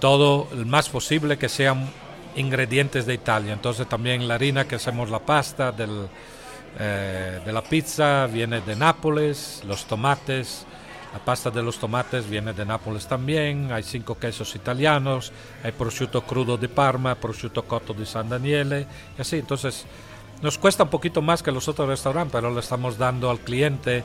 todo 0.00 0.48
el 0.50 0.66
más 0.66 0.88
posible 0.88 1.38
que 1.38 1.48
sean 1.48 1.88
ingredientes 2.34 3.06
de 3.06 3.14
Italia. 3.14 3.52
Entonces 3.52 3.88
también 3.88 4.26
la 4.26 4.34
harina 4.34 4.66
que 4.66 4.74
hacemos 4.74 5.10
la 5.10 5.20
pasta 5.20 5.70
del, 5.70 6.08
eh, 6.76 7.40
de 7.44 7.52
la 7.52 7.62
pizza 7.62 8.26
viene 8.26 8.62
de 8.62 8.74
Nápoles, 8.74 9.62
los 9.64 9.84
tomates, 9.84 10.66
la 11.12 11.20
pasta 11.20 11.52
de 11.52 11.62
los 11.62 11.78
tomates 11.78 12.28
viene 12.28 12.52
de 12.52 12.66
Nápoles 12.66 13.06
también, 13.06 13.70
hay 13.70 13.84
cinco 13.84 14.18
quesos 14.18 14.56
italianos, 14.56 15.30
hay 15.62 15.70
prosciutto 15.70 16.22
crudo 16.22 16.56
de 16.56 16.68
Parma, 16.68 17.14
prosciutto 17.14 17.62
cotto 17.62 17.94
de 17.94 18.06
San 18.06 18.28
Daniele, 18.28 18.88
y 19.16 19.20
así. 19.20 19.36
Entonces 19.36 19.86
nos 20.42 20.58
cuesta 20.58 20.82
un 20.82 20.90
poquito 20.90 21.22
más 21.22 21.42
que 21.42 21.52
los 21.52 21.68
otros 21.68 21.88
restaurantes, 21.88 22.32
pero 22.32 22.52
le 22.52 22.60
estamos 22.60 22.98
dando 22.98 23.30
al 23.30 23.38
cliente 23.40 24.04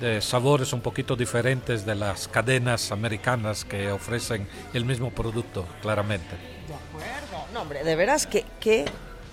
de 0.00 0.20
sabores 0.20 0.72
un 0.72 0.80
poquito 0.80 1.16
diferentes 1.16 1.84
de 1.84 1.94
las 1.94 2.28
cadenas 2.28 2.92
americanas 2.92 3.64
que 3.64 3.90
ofrecen 3.90 4.48
el 4.72 4.84
mismo 4.84 5.10
producto, 5.10 5.66
claramente. 5.82 6.36
De 6.68 6.74
acuerdo. 6.74 7.46
No, 7.52 7.62
hombre, 7.62 7.84
de 7.84 7.96
veras, 7.96 8.26
que 8.26 8.44
qué, 8.60 8.84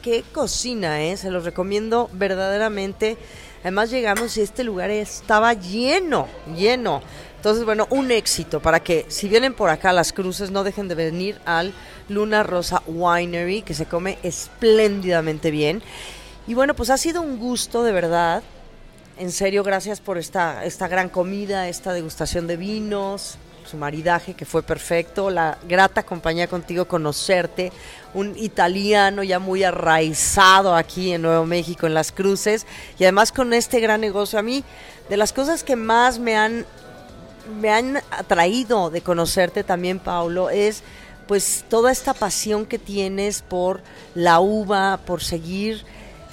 qué 0.02 0.24
cocina, 0.32 1.02
¿eh? 1.02 1.18
Se 1.18 1.32
los 1.32 1.44
recomiendo 1.44 2.10
verdaderamente. 2.14 3.18
Además 3.62 3.92
llegamos 3.92 4.36
y 4.38 4.42
este 4.42 4.64
lugar 4.64 4.90
estaba 4.90 5.54
lleno, 5.54 6.28
lleno. 6.56 7.02
Entonces, 7.36 7.66
bueno, 7.66 7.88
un 7.90 8.12
éxito 8.12 8.60
para 8.60 8.80
que 8.80 9.06
si 9.08 9.28
vienen 9.28 9.54
por 9.54 9.70
acá 9.70 9.90
a 9.90 9.94
las 9.94 10.14
cruces 10.14 10.52
no 10.52 10.64
dejen 10.64 10.88
de 10.88 10.96
venir 10.96 11.40
al 11.46 11.74
Luna 12.08 12.44
Rosa 12.44 12.84
Winery, 12.86 13.64
que 13.64 13.74
se 13.74 13.86
come 13.86 14.20
espléndidamente 14.22 15.50
bien. 15.50 15.82
Y 16.48 16.56
bueno, 16.56 16.74
pues 16.74 16.90
ha 16.90 16.98
sido 16.98 17.22
un 17.22 17.38
gusto, 17.38 17.84
de 17.84 17.92
verdad, 17.92 18.42
en 19.20 19.32
serio, 19.32 19.64
gracias 19.64 20.00
por 20.00 20.18
esta, 20.18 20.66
esta 20.66 20.88
gran 20.88 21.08
comida, 21.08 21.68
esta 21.68 21.94
degustación 21.94 22.48
de 22.48 22.58
vinos, 22.58 23.38
su 23.70 23.78
maridaje 23.78 24.34
que 24.34 24.46
fue 24.46 24.64
perfecto, 24.64 25.30
la 25.30 25.60
grata 25.68 26.02
compañía 26.02 26.48
contigo, 26.48 26.86
conocerte, 26.86 27.72
un 28.16 28.36
italiano 28.36 29.22
ya 29.22 29.38
muy 29.38 29.64
arraizado 29.64 30.76
aquí 30.76 31.14
en 31.14 31.22
Nuevo 31.22 31.46
México, 31.46 31.86
en 31.86 31.94
las 31.94 32.12
cruces, 32.12 32.66
y 32.98 33.04
además 33.04 33.32
con 33.32 33.54
este 33.54 33.80
gran 33.80 34.02
negocio. 34.02 34.40
A 34.40 34.42
mí, 34.42 34.64
de 35.10 35.18
las 35.18 35.34
cosas 35.34 35.64
que 35.64 35.76
más 35.76 36.18
me 36.18 36.36
han, 36.36 36.66
me 37.62 37.70
han 37.70 37.98
atraído 38.10 38.90
de 38.90 39.02
conocerte 39.02 39.64
también, 39.64 40.00
Paulo, 40.00 40.50
es 40.50 40.82
pues 41.28 41.64
toda 41.70 41.92
esta 41.92 42.16
pasión 42.16 42.66
que 42.66 42.80
tienes 42.80 43.44
por 43.44 43.82
la 44.16 44.40
uva, 44.40 45.00
por 45.06 45.24
seguir 45.24 45.86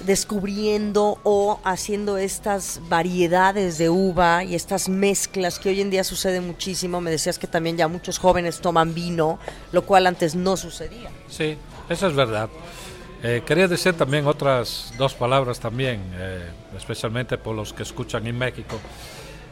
descubriendo 0.05 1.19
o 1.23 1.59
haciendo 1.63 2.17
estas 2.17 2.81
variedades 2.89 3.77
de 3.77 3.89
uva 3.89 4.43
y 4.43 4.55
estas 4.55 4.89
mezclas 4.89 5.59
que 5.59 5.69
hoy 5.69 5.81
en 5.81 5.89
día 5.89 6.03
sucede 6.03 6.41
muchísimo. 6.41 7.01
Me 7.01 7.11
decías 7.11 7.37
que 7.37 7.47
también 7.47 7.77
ya 7.77 7.87
muchos 7.87 8.17
jóvenes 8.17 8.61
toman 8.61 8.93
vino, 8.93 9.39
lo 9.71 9.83
cual 9.83 10.07
antes 10.07 10.35
no 10.35 10.57
sucedía. 10.57 11.09
Sí, 11.29 11.57
eso 11.89 12.07
es 12.07 12.15
verdad. 12.15 12.49
Eh, 13.21 13.43
quería 13.45 13.67
decir 13.67 13.93
también 13.93 14.25
otras 14.27 14.93
dos 14.97 15.13
palabras 15.13 15.59
también, 15.59 16.01
eh, 16.15 16.49
especialmente 16.77 17.37
por 17.37 17.55
los 17.55 17.73
que 17.73 17.83
escuchan 17.83 18.25
en 18.27 18.37
México. 18.37 18.79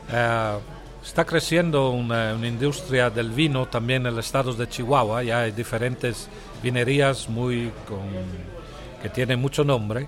Eh, 0.09 0.57
está 1.03 1.25
creciendo 1.25 1.89
una, 1.89 2.33
una, 2.33 2.47
industria 2.47 3.09
del 3.09 3.31
vino 3.31 3.65
también 3.67 4.05
en 4.05 4.13
el 4.13 4.19
estado 4.19 4.53
de 4.53 4.69
Chihuahua, 4.69 5.23
ya 5.23 5.41
hay 5.41 5.51
diferentes 5.51 6.29
vinerías 6.63 7.27
muy 7.27 7.71
con 7.87 8.56
que 9.01 9.09
tiene 9.09 9.35
mucho 9.35 9.63
nombre. 9.63 10.07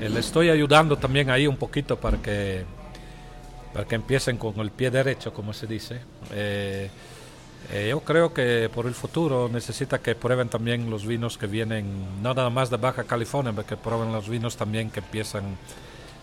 Eh, 0.00 0.08
le 0.08 0.20
estoy 0.20 0.50
ayudando 0.50 0.96
también 0.96 1.30
ahí 1.30 1.46
un 1.46 1.56
poquito 1.56 1.96
para 1.96 2.18
que, 2.18 2.64
para 3.72 3.86
que 3.86 3.94
empiecen 3.94 4.36
con 4.36 4.58
el 4.60 4.70
pie 4.70 4.90
derecho, 4.90 5.32
como 5.32 5.52
se 5.52 5.66
dice. 5.66 6.00
Eh, 6.32 6.90
eh, 7.72 7.86
yo 7.90 8.00
creo 8.00 8.32
que 8.32 8.70
por 8.72 8.86
el 8.86 8.94
futuro 8.94 9.48
necesita 9.52 9.98
que 9.98 10.14
prueben 10.14 10.48
también 10.48 10.88
los 10.88 11.06
vinos 11.06 11.36
que 11.36 11.46
vienen, 11.46 12.22
no 12.22 12.34
nada 12.34 12.50
más 12.50 12.70
de 12.70 12.76
Baja 12.76 13.04
California, 13.04 13.52
pero 13.54 13.66
que 13.66 13.76
prueben 13.76 14.12
los 14.12 14.28
vinos 14.28 14.56
también 14.56 14.90
que 14.90 15.00
empiezan 15.00 15.56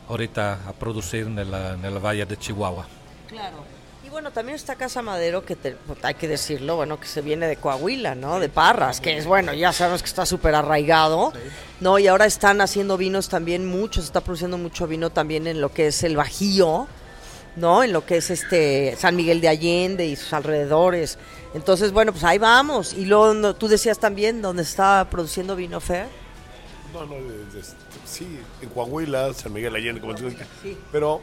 ahorita 0.08 0.68
a 0.68 0.74
producir 0.74 1.26
en 1.26 1.40
el, 1.40 1.54
en 1.54 2.04
Valle 2.04 2.26
de 2.26 2.38
Chihuahua. 2.38 2.86
Claro 3.28 3.83
bueno, 4.14 4.32
también 4.32 4.56
está 4.56 4.76
Casa 4.76 5.02
Madero, 5.02 5.44
que 5.44 5.58
hay 6.04 6.14
que 6.14 6.28
decirlo, 6.28 6.76
bueno, 6.76 7.00
que 7.00 7.08
se 7.08 7.22
viene 7.22 7.48
de 7.48 7.58
Coahuila, 7.58 8.14
¿no? 8.14 8.40
De 8.40 8.48
Parras, 8.48 9.02
que 9.02 9.18
es, 9.18 9.26
bueno, 9.26 9.54
ya 9.54 9.74
sabemos 9.74 10.04
que 10.04 10.08
está 10.08 10.26
súper 10.26 10.54
arraigado, 10.54 11.34
¿no? 11.80 11.98
Y 11.98 12.08
ahora 12.08 12.28
están 12.28 12.62
haciendo 12.62 12.96
vinos 12.96 13.28
también, 13.28 13.66
mucho, 13.66 14.02
se 14.02 14.08
está 14.08 14.22
produciendo 14.22 14.60
mucho 14.60 14.86
vino 14.86 15.10
también 15.10 15.48
en 15.48 15.60
lo 15.60 15.74
que 15.74 15.88
es 15.88 16.04
el 16.04 16.16
Bajío, 16.16 16.88
¿no? 17.56 17.84
En 17.84 17.92
lo 17.92 18.06
que 18.06 18.18
es 18.18 18.30
este 18.30 18.96
San 18.98 19.16
Miguel 19.16 19.42
de 19.42 19.50
Allende 19.50 20.06
y 20.06 20.16
sus 20.16 20.32
alrededores. 20.32 21.18
Entonces, 21.56 21.92
bueno, 21.92 22.12
pues 22.12 22.24
ahí 22.24 22.38
vamos. 22.38 22.94
Y 22.94 23.06
luego 23.06 23.56
tú 23.56 23.68
decías 23.68 23.98
también 23.98 24.44
dónde 24.44 24.62
está 24.62 25.08
produciendo 25.10 25.56
vino 25.56 25.80
Fer. 25.80 26.06
No, 26.94 27.04
no, 27.08 27.16
sí, 28.06 28.40
en 28.62 28.70
Coahuila, 28.70 29.34
San 29.34 29.52
Miguel 29.54 29.74
de 29.74 29.80
Allende, 29.80 30.02
como 30.02 30.14
tú 30.14 30.30
dices. 30.30 30.46
Sí. 30.62 30.78
Pero 30.92 31.20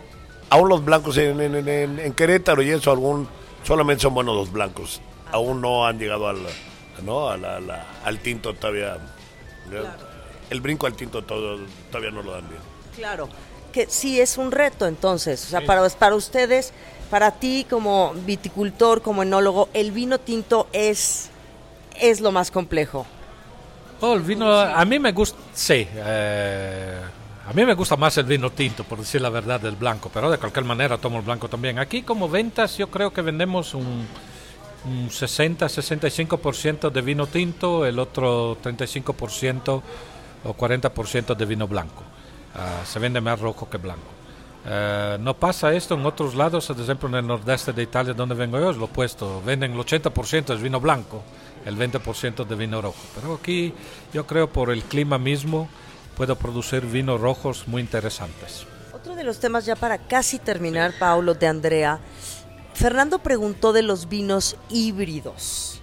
aún 0.50 0.68
los 0.68 0.84
blancos 0.84 1.16
en, 1.16 1.40
en, 1.40 2.12
Querétaro 2.12 2.62
y 2.62 2.70
eso, 2.70 2.90
algún, 2.90 3.28
solamente 3.64 4.02
son 4.02 4.14
buenos 4.14 4.36
los 4.36 4.52
blancos. 4.52 5.00
Aún 5.32 5.60
no 5.60 5.86
han 5.86 5.98
llegado 5.98 6.28
al, 6.28 6.38
¿no? 7.04 7.28
al 7.28 8.18
tinto 8.18 8.52
todavía. 8.54 8.98
El 10.50 10.60
brinco 10.60 10.86
al 10.86 10.94
tinto 10.94 11.22
todo, 11.22 11.58
todavía 11.90 12.10
no 12.10 12.22
lo 12.22 12.32
dan 12.32 12.48
bien. 12.48 12.60
Claro, 12.96 13.28
que 13.72 13.86
sí 13.88 14.20
es 14.20 14.36
un 14.36 14.50
reto 14.50 14.86
entonces. 14.86 15.44
O 15.46 15.48
sea, 15.48 15.64
para, 15.64 15.88
para 15.90 16.16
ustedes, 16.16 16.72
para 17.08 17.30
ti 17.30 17.64
como 17.70 18.12
viticultor, 18.26 19.00
como 19.02 19.22
enólogo, 19.22 19.68
el 19.72 19.92
vino 19.92 20.18
tinto 20.18 20.66
es, 20.72 21.30
es 22.00 22.20
lo 22.20 22.32
más 22.32 22.50
complejo. 22.50 23.06
Oh, 24.00 24.14
el 24.14 24.22
vino, 24.22 24.50
a 24.50 24.84
mí 24.84 24.98
me 24.98 25.12
gusta, 25.12 25.38
sí. 25.54 25.86
eh, 25.94 27.00
a 27.50 27.52
mí 27.52 27.64
me 27.64 27.74
gusta 27.74 27.96
más 27.96 28.16
el 28.16 28.26
vino 28.26 28.50
tinto, 28.50 28.84
por 28.84 29.00
decir 29.00 29.20
la 29.20 29.28
verdad, 29.28 29.60
del 29.60 29.74
blanco, 29.74 30.08
pero 30.14 30.30
de 30.30 30.38
cualquier 30.38 30.64
manera 30.64 30.98
tomo 30.98 31.18
el 31.18 31.24
blanco 31.24 31.48
también. 31.48 31.80
Aquí 31.80 32.02
como 32.02 32.28
ventas 32.28 32.78
yo 32.78 32.88
creo 32.88 33.12
que 33.12 33.22
vendemos 33.22 33.74
un, 33.74 34.06
un 34.84 35.08
60-65% 35.08 36.92
de 36.92 37.02
vino 37.02 37.26
tinto, 37.26 37.84
el 37.84 37.98
otro 37.98 38.56
35% 38.62 39.82
o 40.44 40.54
40% 40.54 41.34
de 41.34 41.44
vino 41.44 41.66
blanco. 41.66 42.04
Ah, 42.54 42.84
se 42.84 43.00
vende 43.00 43.20
más 43.20 43.40
rojo 43.40 43.68
que 43.68 43.78
blanco. 43.78 44.06
Eh, 44.64 45.18
no 45.18 45.34
pasa 45.34 45.72
esto 45.72 45.94
en 45.94 46.06
otros 46.06 46.36
lados, 46.36 46.68
por 46.68 46.78
ejemplo 46.78 47.08
en 47.08 47.16
el 47.16 47.26
nordeste 47.26 47.72
de 47.72 47.82
Italia 47.82 48.14
donde 48.14 48.36
vengo 48.36 48.60
yo, 48.60 48.70
es 48.70 48.76
lo 48.76 48.84
opuesto. 48.84 49.42
Venden 49.44 49.72
el 49.72 49.78
80% 49.78 50.54
es 50.54 50.62
vino 50.62 50.78
blanco, 50.78 51.24
el 51.64 51.76
20% 51.76 52.46
de 52.46 52.54
vino 52.54 52.80
rojo. 52.80 53.02
Pero 53.16 53.34
aquí 53.34 53.74
yo 54.14 54.24
creo 54.24 54.48
por 54.48 54.70
el 54.70 54.84
clima 54.84 55.18
mismo 55.18 55.68
puedo 56.20 56.37
producir 56.37 56.85
vinos 56.85 57.18
rojos 57.18 57.66
muy 57.66 57.80
interesantes. 57.80 58.66
Otro 58.92 59.14
de 59.14 59.24
los 59.24 59.40
temas 59.40 59.64
ya 59.64 59.74
para 59.74 59.96
casi 59.96 60.38
terminar, 60.38 60.92
Paulo 60.98 61.33
de 61.33 61.46
Andrea. 61.46 61.98
Fernando 62.74 63.20
preguntó 63.20 63.72
de 63.72 63.80
los 63.80 64.06
vinos 64.06 64.59
híbridos. 64.68 65.80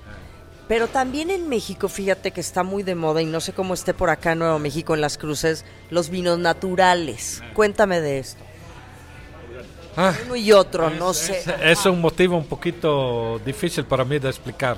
Pero 0.68 0.88
también 0.90 1.32
en 1.32 1.50
México, 1.50 1.90
fíjate 1.90 2.30
que 2.30 2.42
está 2.42 2.62
muy 2.62 2.84
de 2.84 2.94
moda 2.94 3.20
y 3.20 3.26
no 3.26 3.42
sé 3.42 3.52
cómo 3.54 3.74
esté 3.74 3.96
por 3.96 4.12
acá 4.12 4.34
en 4.34 4.40
Nuevo 4.40 4.60
México 4.60 4.94
en 4.94 5.02
las 5.02 5.18
cruces, 5.18 5.66
los 5.90 6.12
vinos 6.12 6.38
naturales. 6.38 7.42
Cuéntame 7.56 8.00
de 8.00 8.20
esto. 8.20 8.44
Ah, 9.96 10.14
Uno 10.28 10.36
y 10.36 10.52
otro, 10.52 10.92
no 10.92 11.16
sé. 11.16 11.44
Es 11.64 11.84
un 11.88 12.00
motivo 12.00 12.38
un 12.38 12.46
poquito 12.46 13.42
difícil 13.44 13.86
para 13.86 14.06
mí 14.06 14.20
de 14.20 14.30
explicar. 14.30 14.78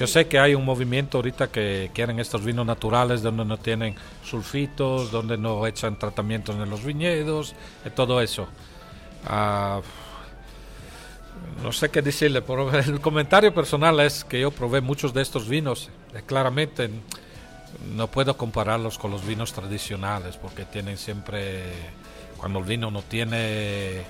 Yo 0.00 0.06
sé 0.06 0.26
que 0.28 0.38
hay 0.38 0.54
un 0.54 0.64
movimiento 0.64 1.18
ahorita 1.18 1.48
que 1.48 1.90
quieren 1.92 2.18
estos 2.20 2.42
vinos 2.42 2.64
naturales 2.64 3.20
donde 3.20 3.44
no 3.44 3.58
tienen 3.58 3.94
sulfitos, 4.24 5.10
donde 5.10 5.36
no 5.36 5.66
echan 5.66 5.98
tratamientos 5.98 6.56
en 6.56 6.70
los 6.70 6.82
viñedos, 6.82 7.54
y 7.84 7.90
todo 7.90 8.22
eso. 8.22 8.48
Ah, 9.26 9.82
no 11.62 11.70
sé 11.70 11.90
qué 11.90 12.00
decirle, 12.00 12.40
pero 12.40 12.74
el 12.78 12.98
comentario 13.02 13.52
personal 13.52 14.00
es 14.00 14.24
que 14.24 14.40
yo 14.40 14.50
probé 14.50 14.80
muchos 14.80 15.12
de 15.12 15.20
estos 15.20 15.46
vinos. 15.46 15.90
eh, 16.14 16.22
claramente 16.24 16.88
no 17.94 18.06
puedo 18.06 18.38
compararlos 18.38 18.96
con 18.96 19.10
los 19.10 19.26
vinos 19.26 19.52
tradicionales 19.52 20.38
porque 20.38 20.64
tienen 20.64 20.96
siempre, 20.96 21.64
cuando 22.38 22.60
el 22.60 22.64
vino 22.64 22.90
no 22.90 23.02
tiene 23.02 24.04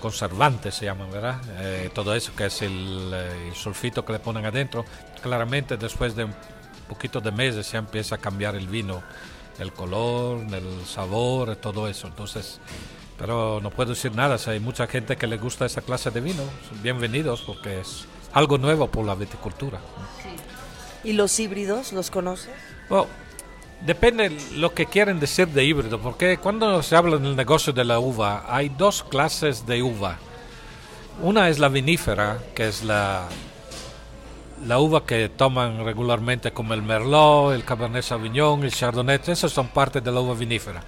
conservantes, 0.00 0.74
se 0.74 0.84
llaman, 0.86 1.10
¿verdad? 1.10 1.40
Eh, 1.60 1.90
todo 1.94 2.14
eso 2.14 2.34
que 2.34 2.46
es 2.46 2.62
el, 2.62 3.10
eh, 3.14 3.48
el 3.48 3.54
sulfito 3.54 4.04
que 4.04 4.12
le 4.12 4.18
ponen 4.18 4.44
adentro, 4.44 4.84
claramente 5.22 5.76
después 5.76 6.14
de 6.16 6.24
un 6.24 6.34
poquito 6.88 7.20
de 7.20 7.32
meses 7.32 7.70
ya 7.70 7.78
empieza 7.78 8.16
a 8.16 8.18
cambiar 8.18 8.54
el 8.54 8.68
vino, 8.68 9.02
el 9.58 9.72
color, 9.72 10.40
el 10.52 10.86
sabor, 10.86 11.56
todo 11.56 11.88
eso. 11.88 12.06
Entonces, 12.06 12.60
pero 13.18 13.60
no 13.62 13.70
puedo 13.70 13.90
decir 13.90 14.14
nada, 14.14 14.38
si 14.38 14.50
hay 14.50 14.60
mucha 14.60 14.86
gente 14.86 15.16
que 15.16 15.26
le 15.26 15.38
gusta 15.38 15.66
esa 15.66 15.80
clase 15.80 16.10
de 16.10 16.20
vino, 16.20 16.42
bienvenidos 16.82 17.42
porque 17.42 17.80
es 17.80 18.06
algo 18.32 18.58
nuevo 18.58 18.88
por 18.90 19.06
la 19.06 19.14
viticultura. 19.14 19.80
¿Y 21.02 21.12
los 21.12 21.38
híbridos, 21.38 21.92
los 21.92 22.10
conoces? 22.10 22.50
Bueno, 22.88 23.06
depende 23.80 24.36
lo 24.54 24.74
que 24.74 24.86
quieren 24.86 25.20
decir 25.20 25.48
de 25.48 25.64
híbrido, 25.64 26.00
porque 26.00 26.38
cuando 26.38 26.82
se 26.82 26.96
habla 26.96 27.16
en 27.16 27.26
el 27.26 27.36
negocio 27.36 27.72
de 27.72 27.84
la 27.84 27.98
uva, 27.98 28.44
hay 28.48 28.68
dos 28.68 29.02
clases 29.02 29.66
de 29.66 29.82
uva. 29.82 30.18
Una 31.22 31.48
es 31.48 31.58
la 31.58 31.68
vinífera, 31.68 32.38
que 32.54 32.68
es 32.68 32.84
la, 32.84 33.26
la 34.66 34.78
uva 34.78 35.04
que 35.04 35.28
toman 35.28 35.84
regularmente 35.84 36.52
como 36.52 36.74
el 36.74 36.82
Merlot, 36.82 37.54
el 37.54 37.64
Cabernet 37.64 38.02
Sauvignon, 38.02 38.64
el 38.64 38.72
Chardonnay, 38.72 39.20
esas 39.26 39.52
son 39.52 39.68
parte 39.68 40.00
de 40.00 40.12
la 40.12 40.20
uva 40.20 40.34
vinífera. 40.34 40.82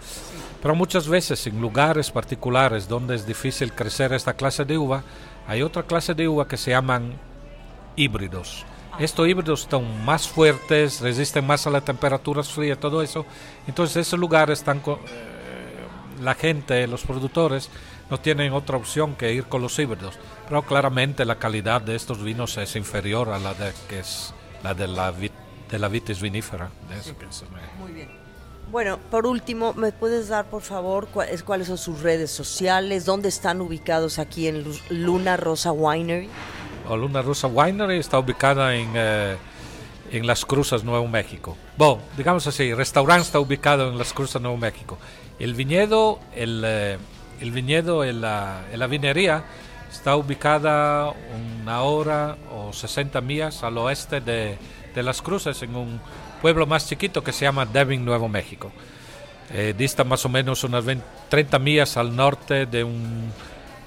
Pero 0.60 0.74
muchas 0.74 1.08
veces 1.08 1.46
en 1.46 1.60
lugares 1.60 2.10
particulares 2.10 2.88
donde 2.88 3.14
es 3.14 3.26
difícil 3.26 3.72
crecer 3.72 4.12
esta 4.12 4.34
clase 4.34 4.64
de 4.64 4.76
uva, 4.76 5.02
hay 5.46 5.62
otra 5.62 5.84
clase 5.84 6.14
de 6.14 6.28
uva 6.28 6.48
que 6.48 6.56
se 6.56 6.72
llaman 6.72 7.14
híbridos. 7.96 8.66
Estos 8.98 9.28
híbridos 9.28 9.62
están 9.62 10.04
más 10.04 10.26
fuertes, 10.28 11.00
resisten 11.00 11.46
más 11.46 11.66
a 11.66 11.70
las 11.70 11.84
temperaturas 11.84 12.48
frías, 12.50 12.78
todo 12.78 13.00
eso. 13.00 13.24
Entonces, 13.68 13.96
esos 14.08 14.18
lugares 14.18 14.58
están 14.58 14.80
con, 14.80 14.94
eh, 14.96 16.18
la 16.20 16.34
gente, 16.34 16.84
los 16.88 17.02
productores, 17.04 17.70
no 18.10 18.18
tienen 18.18 18.52
otra 18.52 18.76
opción 18.76 19.14
que 19.14 19.32
ir 19.32 19.44
con 19.44 19.62
los 19.62 19.78
híbridos. 19.78 20.18
Pero 20.48 20.62
claramente 20.62 21.24
la 21.24 21.36
calidad 21.38 21.80
de 21.80 21.94
estos 21.94 22.22
vinos 22.24 22.56
es 22.56 22.74
inferior 22.74 23.28
a 23.28 23.38
la 23.38 23.54
de 23.54 23.72
que 23.88 24.00
es 24.00 24.34
la 24.64 24.74
de 24.74 24.88
la, 24.88 25.12
vi- 25.12 25.30
de 25.70 25.78
la 25.78 25.86
vitis 25.88 26.20
vinífera. 26.20 26.70
Eso 26.98 27.14
se 27.30 27.44
me- 27.46 27.60
Muy 27.84 27.92
bien. 27.92 28.08
Bueno, 28.72 28.98
por 29.10 29.26
último, 29.26 29.72
¿me 29.74 29.92
puedes 29.92 30.28
dar, 30.28 30.46
por 30.46 30.60
favor, 30.62 31.08
cuáles, 31.08 31.68
son 31.68 31.78
sus 31.78 32.00
redes 32.02 32.30
sociales? 32.32 33.04
¿Dónde 33.06 33.28
están 33.28 33.60
ubicados 33.60 34.18
aquí 34.18 34.48
en 34.48 34.64
Lu- 34.64 34.78
Luna 34.90 35.36
Rosa 35.36 35.70
Winery? 35.72 36.28
O 36.88 36.96
Luna 36.96 37.22
Rosa 37.22 37.46
Winery 37.46 37.98
está 37.98 38.18
ubicada 38.18 38.74
en, 38.74 38.92
eh, 38.94 39.36
en 40.10 40.26
Las 40.26 40.44
Cruzas, 40.44 40.84
Nuevo 40.84 41.06
México. 41.06 41.56
Bueno, 41.76 42.00
digamos 42.16 42.46
así, 42.46 42.70
el 42.70 42.76
restaurante 42.76 43.26
está 43.26 43.40
ubicado 43.40 43.90
en 43.90 43.98
Las 43.98 44.12
Cruzas, 44.12 44.40
Nuevo 44.40 44.56
México. 44.56 44.98
El 45.38 45.54
viñedo, 45.54 46.18
el, 46.34 46.62
eh, 46.64 46.98
el 47.40 47.50
viñedo, 47.50 48.04
en 48.04 48.22
la, 48.22 48.62
la 48.74 48.86
vinería 48.86 49.44
está 49.90 50.16
ubicada 50.16 51.12
una 51.62 51.82
hora 51.82 52.36
o 52.52 52.72
60 52.72 53.20
millas 53.20 53.62
al 53.62 53.76
oeste 53.78 54.20
de, 54.20 54.56
de 54.94 55.02
Las 55.02 55.20
Cruces, 55.20 55.62
en 55.62 55.76
un 55.76 56.00
pueblo 56.40 56.66
más 56.66 56.88
chiquito 56.88 57.22
que 57.22 57.32
se 57.32 57.44
llama 57.44 57.66
Devon, 57.66 58.04
Nuevo 58.04 58.28
México. 58.28 58.72
Eh, 59.52 59.74
dista 59.76 60.04
más 60.04 60.24
o 60.24 60.28
menos 60.28 60.64
unas 60.64 60.84
20 60.84 61.04
30 61.28 61.58
millas 61.58 61.96
al 61.96 62.14
norte 62.14 62.66
de 62.66 62.84
un 62.84 63.30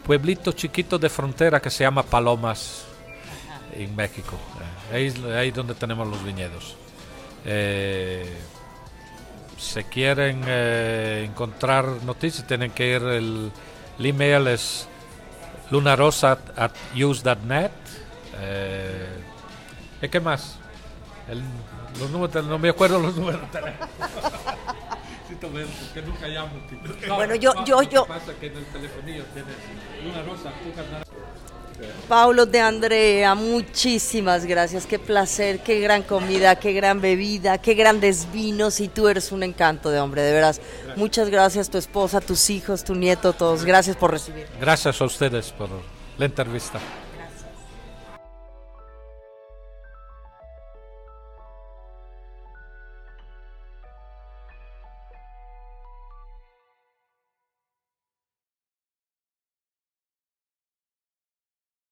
pueblito 0.05 0.51
chiquito 0.51 0.97
de 0.97 1.09
frontera 1.09 1.59
que 1.59 1.69
se 1.69 1.83
llama 1.83 2.03
Palomas 2.03 2.90
en 3.73 3.95
México. 3.95 4.37
Eh, 4.91 4.95
ahí 4.95 5.05
es 5.07 5.23
ahí 5.23 5.51
donde 5.51 5.73
tenemos 5.75 6.07
los 6.07 6.23
viñedos. 6.23 6.75
Eh, 7.45 8.25
si 9.57 9.83
quieren 9.85 10.43
eh, 10.47 11.25
encontrar 11.29 11.85
noticias, 12.03 12.45
tienen 12.47 12.71
que 12.71 12.87
ir. 12.95 13.01
El, 13.03 13.51
el 13.99 14.05
email 14.05 14.47
es 14.47 14.87
lunarosa 15.69 16.37
at 16.55 16.71
use.net. 16.95 17.71
Eh, 18.39 19.07
¿y 20.01 20.09
¿Qué 20.09 20.19
más? 20.19 20.57
El- 21.29 21.43
los 21.99 22.09
números, 22.09 22.45
no 22.45 22.57
me 22.57 22.69
acuerdo 22.69 22.99
los 22.99 23.15
números 23.15 23.41
de 23.51 23.59
teléfono. 23.59 23.87
Porque 25.41 26.01
nunca 26.03 26.27
llamo. 26.27 26.51
No, 27.07 27.15
Bueno, 27.15 27.35
yo- 27.35 27.53
yo- 27.65 27.81
lo 27.81 27.87
que 27.89 27.95
yo- 27.95 28.05
pasa 28.05 28.31
es 28.31 28.37
que 28.37 28.47
en 28.47 28.57
el 28.57 28.65
telefonillo 28.65 29.23
tienes 29.33 29.55
Luna 30.03 30.21
Rosa, 30.23 30.51
naranja. 30.75 31.10
Paulo 32.07 32.45
de 32.45 32.59
Andrea, 32.59 33.35
muchísimas 33.35 34.45
gracias. 34.45 34.85
Qué 34.85 34.99
placer, 34.99 35.59
qué 35.59 35.79
gran 35.79 36.03
comida, 36.03 36.55
qué 36.55 36.73
gran 36.73 37.01
bebida, 37.01 37.57
qué 37.59 37.73
grandes 37.73 38.31
vinos 38.31 38.79
y 38.79 38.87
tú 38.87 39.07
eres 39.07 39.31
un 39.31 39.43
encanto 39.43 39.89
de 39.89 39.99
hombre, 39.99 40.21
de 40.21 40.33
veras. 40.33 40.61
Muchas 40.95 41.29
gracias, 41.29 41.69
tu 41.69 41.77
esposa, 41.77 42.21
tus 42.21 42.49
hijos, 42.49 42.83
tu 42.83 42.95
nieto, 42.95 43.33
todos. 43.33 43.63
Gracias 43.63 43.95
por 43.95 44.11
recibir. 44.11 44.47
Gracias 44.59 45.01
a 45.01 45.05
ustedes 45.05 45.51
por 45.51 45.69
la 46.17 46.25
entrevista. 46.25 46.79